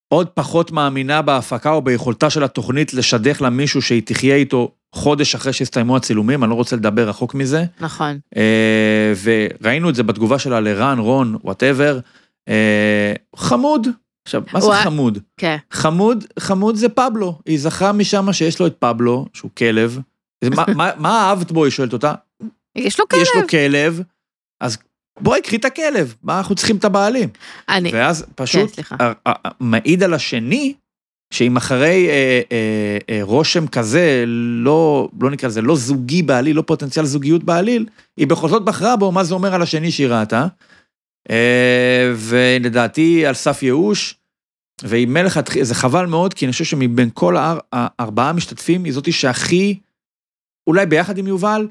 [0.09, 5.35] עוד פחות מאמינה בהפקה או ביכולתה של התוכנית לשדך לה מישהו שהיא תחיה איתו חודש
[5.35, 7.65] אחרי שהסתיימו הצילומים, אני לא רוצה לדבר רחוק מזה.
[7.81, 8.19] נכון.
[8.37, 11.99] אה, וראינו את זה בתגובה שלה לרן, רון, whatever.
[13.37, 13.89] חמוד.
[14.25, 14.73] עכשיו, מה זה.
[14.83, 15.19] חמוד?
[15.37, 15.57] כן.
[15.71, 17.39] חמוד, חמוד זה פבלו.
[17.47, 19.99] היא זכרה משם שיש לו את פבלו, שהוא כלב.
[20.45, 21.65] מה, מה, מה אהבת בו?
[21.65, 22.15] היא שואלת אותה.
[22.77, 23.21] יש לו כלב.
[23.21, 24.03] יש לו כלב,
[24.61, 24.79] אז
[25.21, 27.29] בואי, קחי את הכלב, מה אנחנו צריכים את הבעלים?
[27.69, 28.79] אני, ואז כן, פשוט
[29.61, 30.75] מעיד על השני,
[31.33, 36.63] שאם אחרי אה, אה, אה, רושם כזה, לא, לא נקרא לזה, לא זוגי בעליל, לא
[36.63, 40.47] פוטנציאל זוגיות בעליל, היא בכל זאת בחרה בו, מה זה אומר על השני שהיא ראתה.
[41.31, 44.15] אה, ולדעתי על סף ייאוש,
[44.83, 49.13] והיא מלכתחילה, זה חבל מאוד, כי אני חושב שמבין כל האר, הארבעה המשתתפים, היא זאתי
[49.13, 49.79] שהכי,
[50.67, 51.69] אולי ביחד עם יובל,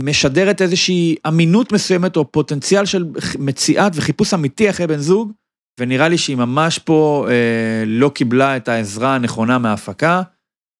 [0.00, 3.04] משדרת איזושהי אמינות מסוימת או פוטנציאל של
[3.38, 5.32] מציאת וחיפוש אמיתי אחרי בן זוג,
[5.80, 10.22] ונראה לי שהיא ממש פה אה, לא קיבלה את העזרה הנכונה מההפקה,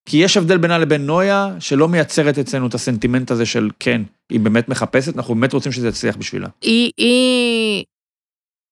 [0.09, 4.03] כי יש הבדל בינה לבין נויה, שלא מייצרת אצלנו את הסנטימנט הזה של כן,
[4.33, 6.49] היא באמת מחפשת, אנחנו באמת רוצים שזה יצליח בשבילה.
[6.62, 7.85] היא, היא,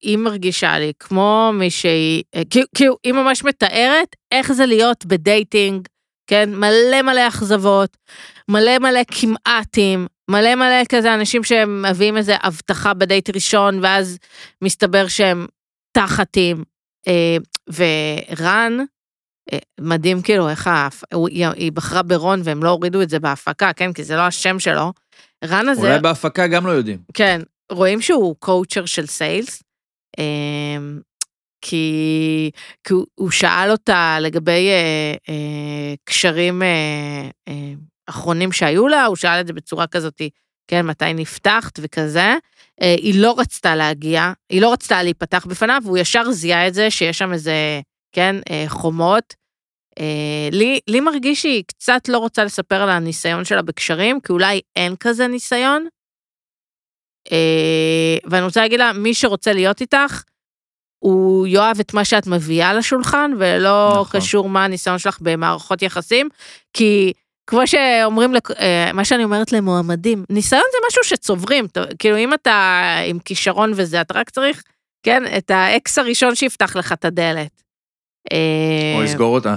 [0.02, 5.88] היא מרגישה לי כמו מישהי, אה, כאילו- כאילו, היא ממש מתארת איך זה להיות בדייטינג,
[6.26, 6.50] כן?
[6.54, 7.96] מלא מלא אכזבות,
[8.48, 14.18] מלא מלא כמעטים, מלא מלא כזה אנשים שהם מביאים איזה הבטחה בדייט ראשון, ואז
[14.62, 15.46] מסתבר שהם
[15.92, 16.64] תחתים.
[17.08, 17.36] אה,
[17.74, 18.78] ורן,
[19.52, 23.72] אה, מדהים כאילו איך ההפ- הוא- היא בחרה ברון והם לא הורידו את זה בהפקה,
[23.72, 23.92] כן?
[23.92, 24.92] כי זה לא השם שלו.
[25.44, 25.80] רן הזה...
[25.80, 26.98] אולי בהפקה גם לא יודעים.
[27.14, 27.40] כן,
[27.72, 29.62] רואים שהוא קואוצ'ר של סיילס,
[30.18, 31.00] אמ,
[31.60, 32.50] כי,
[32.84, 36.68] כי הוא, הוא שאל אותה לגבי אה, אה, קשרים אה,
[37.48, 37.72] אה,
[38.06, 40.22] אחרונים שהיו לה, הוא שאל את זה בצורה כזאת,
[40.68, 42.36] כן, מתי נפתחת וכזה.
[42.82, 46.90] אה, היא לא רצתה להגיע, היא לא רצתה להיפתח בפניו, והוא ישר זיהה את זה
[46.90, 47.80] שיש שם איזה,
[48.12, 49.34] כן, אה, חומות.
[49.98, 54.60] אה, לי, לי מרגיש שהיא קצת לא רוצה לספר על הניסיון שלה בקשרים, כי אולי
[54.76, 55.86] אין כזה ניסיון.
[58.30, 60.22] ואני רוצה להגיד לה, מי שרוצה להיות איתך,
[60.98, 64.20] הוא יאהב את מה שאת מביאה לשולחן, ולא נכון.
[64.20, 66.28] קשור מה הניסיון שלך במערכות יחסים,
[66.72, 67.12] כי
[67.46, 71.66] כמו שאומרים, אה, מה שאני אומרת למועמדים, ניסיון זה משהו שצוברים,
[71.98, 74.62] כאילו אם אתה עם כישרון וזה, אתה רק צריך,
[75.02, 77.62] כן, את האקס הראשון שיפתח לך את הדלת.
[78.32, 79.56] אה, או לסגור אותה.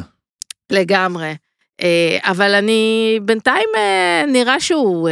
[0.72, 1.36] לגמרי.
[1.82, 5.10] אה, אבל אני, בינתיים אה, נראה שהוא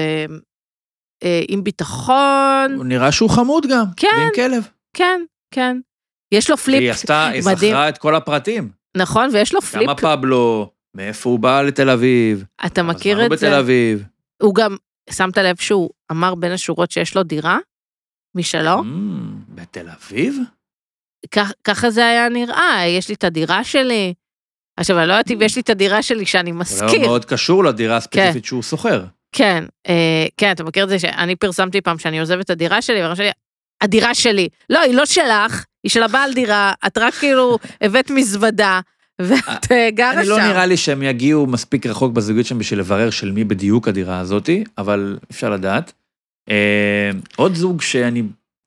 [1.47, 3.85] עם ביטחון, הוא נראה שהוא חמוד גם.
[3.97, 4.07] כן.
[4.17, 4.67] ועם כלב.
[4.93, 5.21] כן,
[5.51, 5.77] כן.
[6.31, 7.71] יש לו היא פליפ, עשתה, היא מדהים.
[7.71, 8.69] זכרה את כל הפרטים.
[8.97, 12.43] נכון, ויש לו פליפ, כמה פבלו, מאיפה הוא בא לתל אביב.
[12.65, 13.47] אתה מכיר זמן הוא את זה?
[13.47, 14.03] בתל אביב.
[14.41, 14.75] הוא גם,
[15.09, 17.57] שמת לב שהוא אמר בין השורות שיש לו דירה
[18.35, 18.79] משלו?
[18.79, 20.37] אמ, בתל אביב?
[21.31, 24.13] כך- ככה זה היה נראה, יש לי את הדירה שלי.
[24.77, 27.01] עכשיו, אני לא יודעת אם יש לי את הדירה שלי שאני זה משכיר.
[27.01, 29.05] לא מאוד קשור לדירה הספציפית שהוא שוכר.
[29.31, 33.01] כן, אה, כן, אתה מכיר את זה שאני פרסמתי פעם שאני עוזבת את הדירה שלי,
[33.03, 33.29] ואמרתי לי,
[33.81, 34.49] הדירה שלי.
[34.69, 38.79] לא, היא לא שלך, היא של הבעל דירה, את רק כאילו הבאת מזוודה,
[39.21, 40.19] ואת אה, גרה שם.
[40.19, 43.87] אני לא נראה לי שהם יגיעו מספיק רחוק בזוגיות שם בשביל לברר של מי בדיוק
[43.87, 45.93] הדירה הזאתי, אבל אפשר לדעת.
[46.49, 48.23] אה, עוד זוג שאני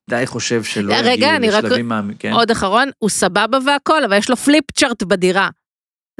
[0.09, 2.01] די חושב שלא יגיעו לשלבים מה...
[2.19, 2.31] כן.
[2.31, 5.49] עוד אחרון, הוא סבבה והכל, אבל יש לו פליפ צ'ארט בדירה.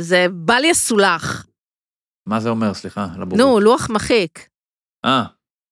[0.02, 1.46] זה בל יסולח.
[2.28, 3.38] מה זה אומר, סליחה, לבורות.
[3.38, 4.48] נו, לוח מחיק.
[5.06, 5.24] אה,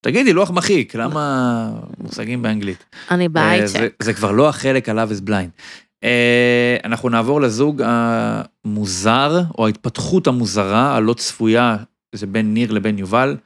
[0.05, 2.85] תגידי, לוח מחיק, למה מושגים באנגלית?
[3.11, 3.67] אני אה, בהייטק.
[3.67, 5.61] זה, זה כבר לא החלק עליו is blind.
[6.03, 11.77] אה, אנחנו נעבור לזוג המוזר, או ההתפתחות המוזרה, הלא צפויה,
[12.15, 13.37] זה בין ניר לבין יובל,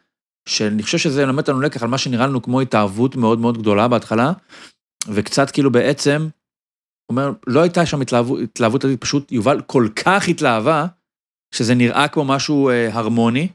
[0.50, 3.88] שאני חושב שזה ילמד אותנו לקח על מה שנראה לנו כמו התאהבות מאוד מאוד גדולה
[3.88, 4.32] בהתחלה,
[5.08, 6.28] וקצת כאילו בעצם,
[7.10, 10.86] אומר, לא הייתה שם התלהבות, התלהבות פשוט יובל כל כך התלהבה,
[11.56, 13.48] שזה נראה כמו משהו אה, הרמוני.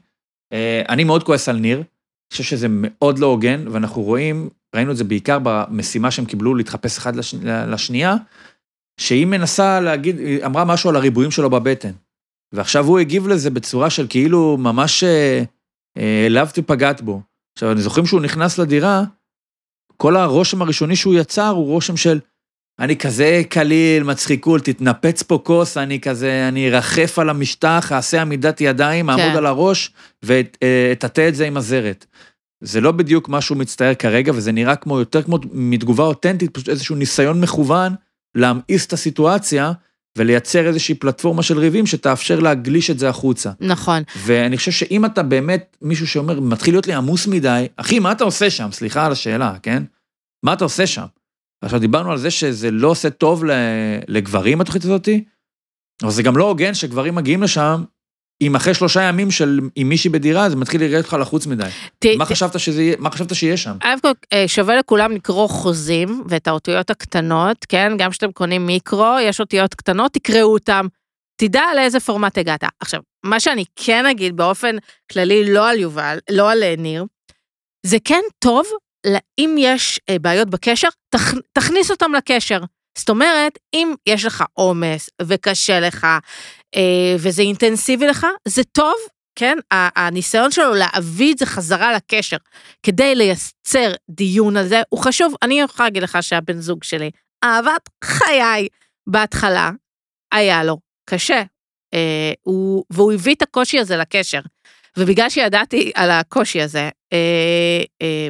[0.53, 4.91] אה, אני מאוד כועס על ניר, אני חושב שזה מאוד לא הוגן, ואנחנו רואים, ראינו
[4.91, 8.15] את זה בעיקר במשימה שהם קיבלו להתחפש אחד לש, לשנייה,
[8.97, 11.91] שהיא מנסה להגיד, היא אמרה משהו על הריבועים שלו בבטן.
[12.53, 15.43] ועכשיו הוא הגיב לזה בצורה של כאילו ממש אה,
[15.97, 17.21] אה, העלבתי פגעת בו.
[17.57, 19.03] עכשיו, אני זוכרים שהוא נכנס לדירה,
[19.97, 22.19] כל הרושם הראשוני שהוא יצר הוא רושם של,
[22.79, 28.61] אני כזה קליל, מצחיקול, תתנפץ פה כוס, אני כזה, אני ארחף על המשטח, אעשה עמידת
[28.61, 29.37] ידיים, אעמוד כן.
[29.37, 29.91] על הראש
[30.23, 32.05] ואטאטא את זה עם הזרת.
[32.63, 36.69] זה לא בדיוק מה שהוא מצטייר כרגע, וזה נראה כמו, יותר כמו מתגובה אותנטית, פשוט
[36.69, 37.93] איזשהו ניסיון מכוון
[38.37, 39.71] להמאיס את הסיטואציה
[40.17, 43.51] ולייצר איזושהי פלטפורמה של ריבים שתאפשר להגליש את זה החוצה.
[43.59, 44.03] נכון.
[44.17, 48.23] ואני חושב שאם אתה באמת מישהו שאומר, מתחיל להיות לי עמוס מדי, אחי, מה אתה
[48.23, 48.69] עושה שם?
[48.71, 49.83] סליחה על השאלה, כן?
[50.43, 51.05] מה אתה עושה שם?
[51.61, 53.43] עכשיו, דיברנו על זה שזה לא עושה טוב
[54.07, 55.23] לגברים, התוכנית הזאתי,
[56.03, 57.83] אבל זה גם לא הוגן שגברים מגיעים לשם,
[58.41, 61.63] אם אחרי שלושה ימים של עם מישהי בדירה, זה מתחיל לראות אותך לחוץ מדי.
[61.99, 63.77] ת- מה ת- חשבת שזה יהיה, מה חשבת שיהיה שם?
[64.33, 67.91] אה, שווה לכולם לקרוא חוזים ואת האותיות הקטנות, כן?
[67.97, 70.87] גם כשאתם קונים מיקרו, יש אותיות קטנות, תקראו אותם.
[71.41, 72.63] תדע לאיזה פורמט הגעת.
[72.79, 74.75] עכשיו, מה שאני כן אגיד באופן
[75.11, 77.05] כללי, לא על יובל, לא על אה, ניר,
[77.85, 78.65] זה כן טוב,
[79.39, 82.59] אם יש אה, בעיות בקשר, תכ, תכניס אותם לקשר.
[82.97, 86.07] זאת אומרת, אם יש לך עומס וקשה לך,
[87.19, 88.95] וזה אינטנסיבי לך, זה טוב,
[89.35, 89.57] כן?
[89.71, 92.37] הניסיון שלו להביא את זה חזרה לקשר.
[92.83, 95.33] כדי לייצר דיון על זה, הוא חשוב.
[95.41, 97.11] אני יכולה להגיד לך שהבן זוג שלי,
[97.43, 98.67] אהבת חיי,
[99.07, 99.71] בהתחלה,
[100.31, 100.77] היה לו
[101.09, 101.43] קשה.
[101.93, 104.39] אה, הוא, והוא הביא את הקושי הזה לקשר.
[104.97, 108.27] ובגלל שידעתי על הקושי הזה, אה, אה,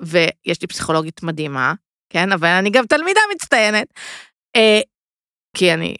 [0.00, 1.74] ויש לי פסיכולוגית מדהימה,
[2.10, 3.86] כן, אבל אני גם תלמידה מצטיינת,
[4.56, 4.80] אה,
[5.56, 5.96] כי אני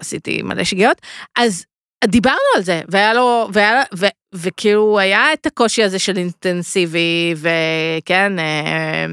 [0.00, 1.00] עשיתי מלא שגיאות,
[1.38, 1.64] אז
[2.04, 8.38] דיברנו על זה, והיה לו, והיה, ו, וכאילו היה את הקושי הזה של אינטנסיבי, וכן,
[8.38, 9.06] אה,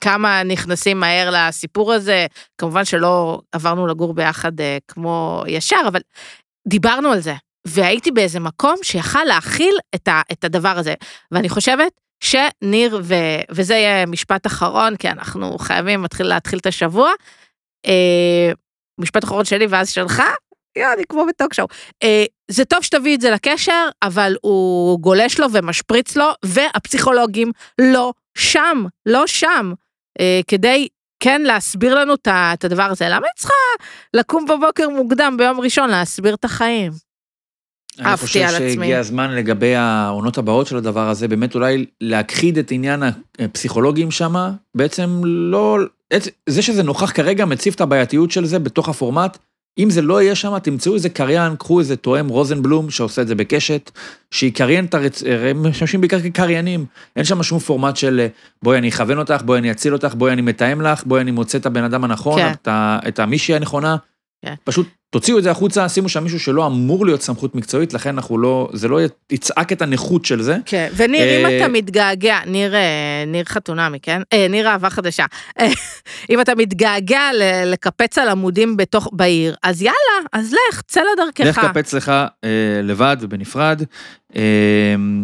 [0.00, 2.26] כמה נכנסים מהר לסיפור הזה,
[2.58, 6.00] כמובן שלא עברנו לגור ביחד אה, כמו ישר, אבל
[6.68, 7.34] דיברנו על זה,
[7.66, 10.94] והייתי באיזה מקום שיכל להכיל את, ה, את הדבר הזה,
[11.32, 13.14] ואני חושבת שניר, ו,
[13.50, 17.10] וזה יהיה משפט אחרון, כי אנחנו חייבים להתחיל, את השבוע,
[17.86, 18.52] אה,
[18.98, 20.22] משפט אחרון שלי ואז שלך,
[20.78, 21.66] יואו, אני כמו בטוק שואו.
[22.02, 28.12] אה, זה טוב שתביא את זה לקשר, אבל הוא גולש לו ומשפריץ לו, והפסיכולוגים לא
[28.38, 29.72] שם, לא שם,
[30.20, 30.88] אה, כדי
[31.20, 33.04] כן להסביר לנו את הדבר הזה.
[33.08, 33.54] למה היא צריכה
[34.14, 36.92] לקום בבוקר מוקדם ביום ראשון להסביר את החיים?
[37.98, 38.74] אני עפתי חושב על עצמי.
[38.74, 43.02] שהגיע הזמן לגבי העונות הבאות של הדבר הזה, באמת אולי להכחיד את עניין
[43.38, 44.34] הפסיכולוגים שם,
[44.74, 45.78] בעצם לא,
[46.46, 49.38] זה שזה נוכח כרגע מציף את הבעייתיות של זה בתוך הפורמט,
[49.78, 53.34] אם זה לא יהיה שם, תמצאו איזה קריין, קחו איזה תואם רוזנבלום שעושה את זה
[53.34, 53.90] בקשת,
[54.30, 55.22] שיקריין את הרצ...
[55.22, 56.86] הם משמשים בעיקר כקריינים.
[57.16, 58.26] אין שם שום פורמט של
[58.62, 61.58] בואי אני אכוון אותך, בואי אני אציל אותך, בואי אני מתאם לך, בואי אני מוצא
[61.58, 62.52] את הבן אדם הנכון, כן.
[62.52, 62.98] את, ה...
[63.08, 63.96] את המישהי הנכונה.
[64.44, 64.54] כן.
[64.64, 68.38] פשוט תוציאו את זה החוצה, שימו שם מישהו שלא אמור להיות סמכות מקצועית, לכן אנחנו
[68.38, 69.00] לא, זה לא
[69.32, 70.56] יצעק את הנכות של זה.
[70.66, 74.22] כן, וניר, אם אה, אתה מתגעגע, ניר, אה, ניר חתונמי, כן?
[74.32, 75.24] אה, ניר אהבה חדשה.
[76.30, 77.30] אם אתה מתגעגע
[77.66, 81.44] לקפץ על עמודים בתוך, בעיר, אז יאללה, אז לך, צא לדרכך.
[81.44, 82.12] לך קפץ לך
[82.82, 83.82] לבד ובנפרד.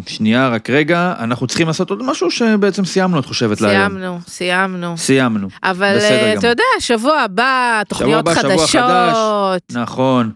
[0.07, 3.89] שנייה, רק רגע, אנחנו צריכים לעשות עוד משהו שבעצם סיימנו, את חושבת, להיום.
[3.89, 4.97] סיימנו, סיימנו.
[4.97, 5.47] סיימנו.
[5.63, 5.97] אבל.
[6.37, 10.31] אתה יודע, שבוע הבא, תוכניות הבא, שבוע חדשות, נכון,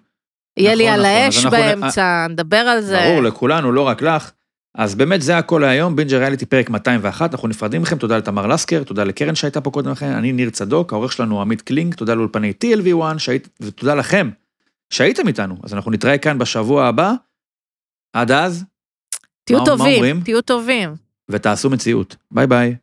[0.58, 1.24] יהיה לי נכון, על נכון.
[1.26, 3.00] האש נ- באמצע, נדבר על זה.
[3.10, 4.32] ברור, לכולנו, לא רק לך.
[4.76, 8.84] אז באמת זה הכל להיום, בינג' ריאליטי פרק 201, אנחנו נפרדים מכם, תודה לתמר לסקר,
[8.84, 12.54] תודה לקרן שהייתה פה קודם לכן, אני ניר צדוק, העורך שלנו עמית קלינג, תודה לאולפני
[12.66, 14.30] TLV1, שהיית, ותודה לכם
[14.90, 17.14] שהייתם איתנו, אז אנחנו נתראה כאן בשבוע הבא,
[18.14, 18.64] עד אז,
[19.44, 19.96] תהיו מה- מה אומרים?
[19.96, 20.96] טובים, תהיו טובים.
[21.32, 22.16] ותעשו מציאות.
[22.32, 22.76] ביי ביי.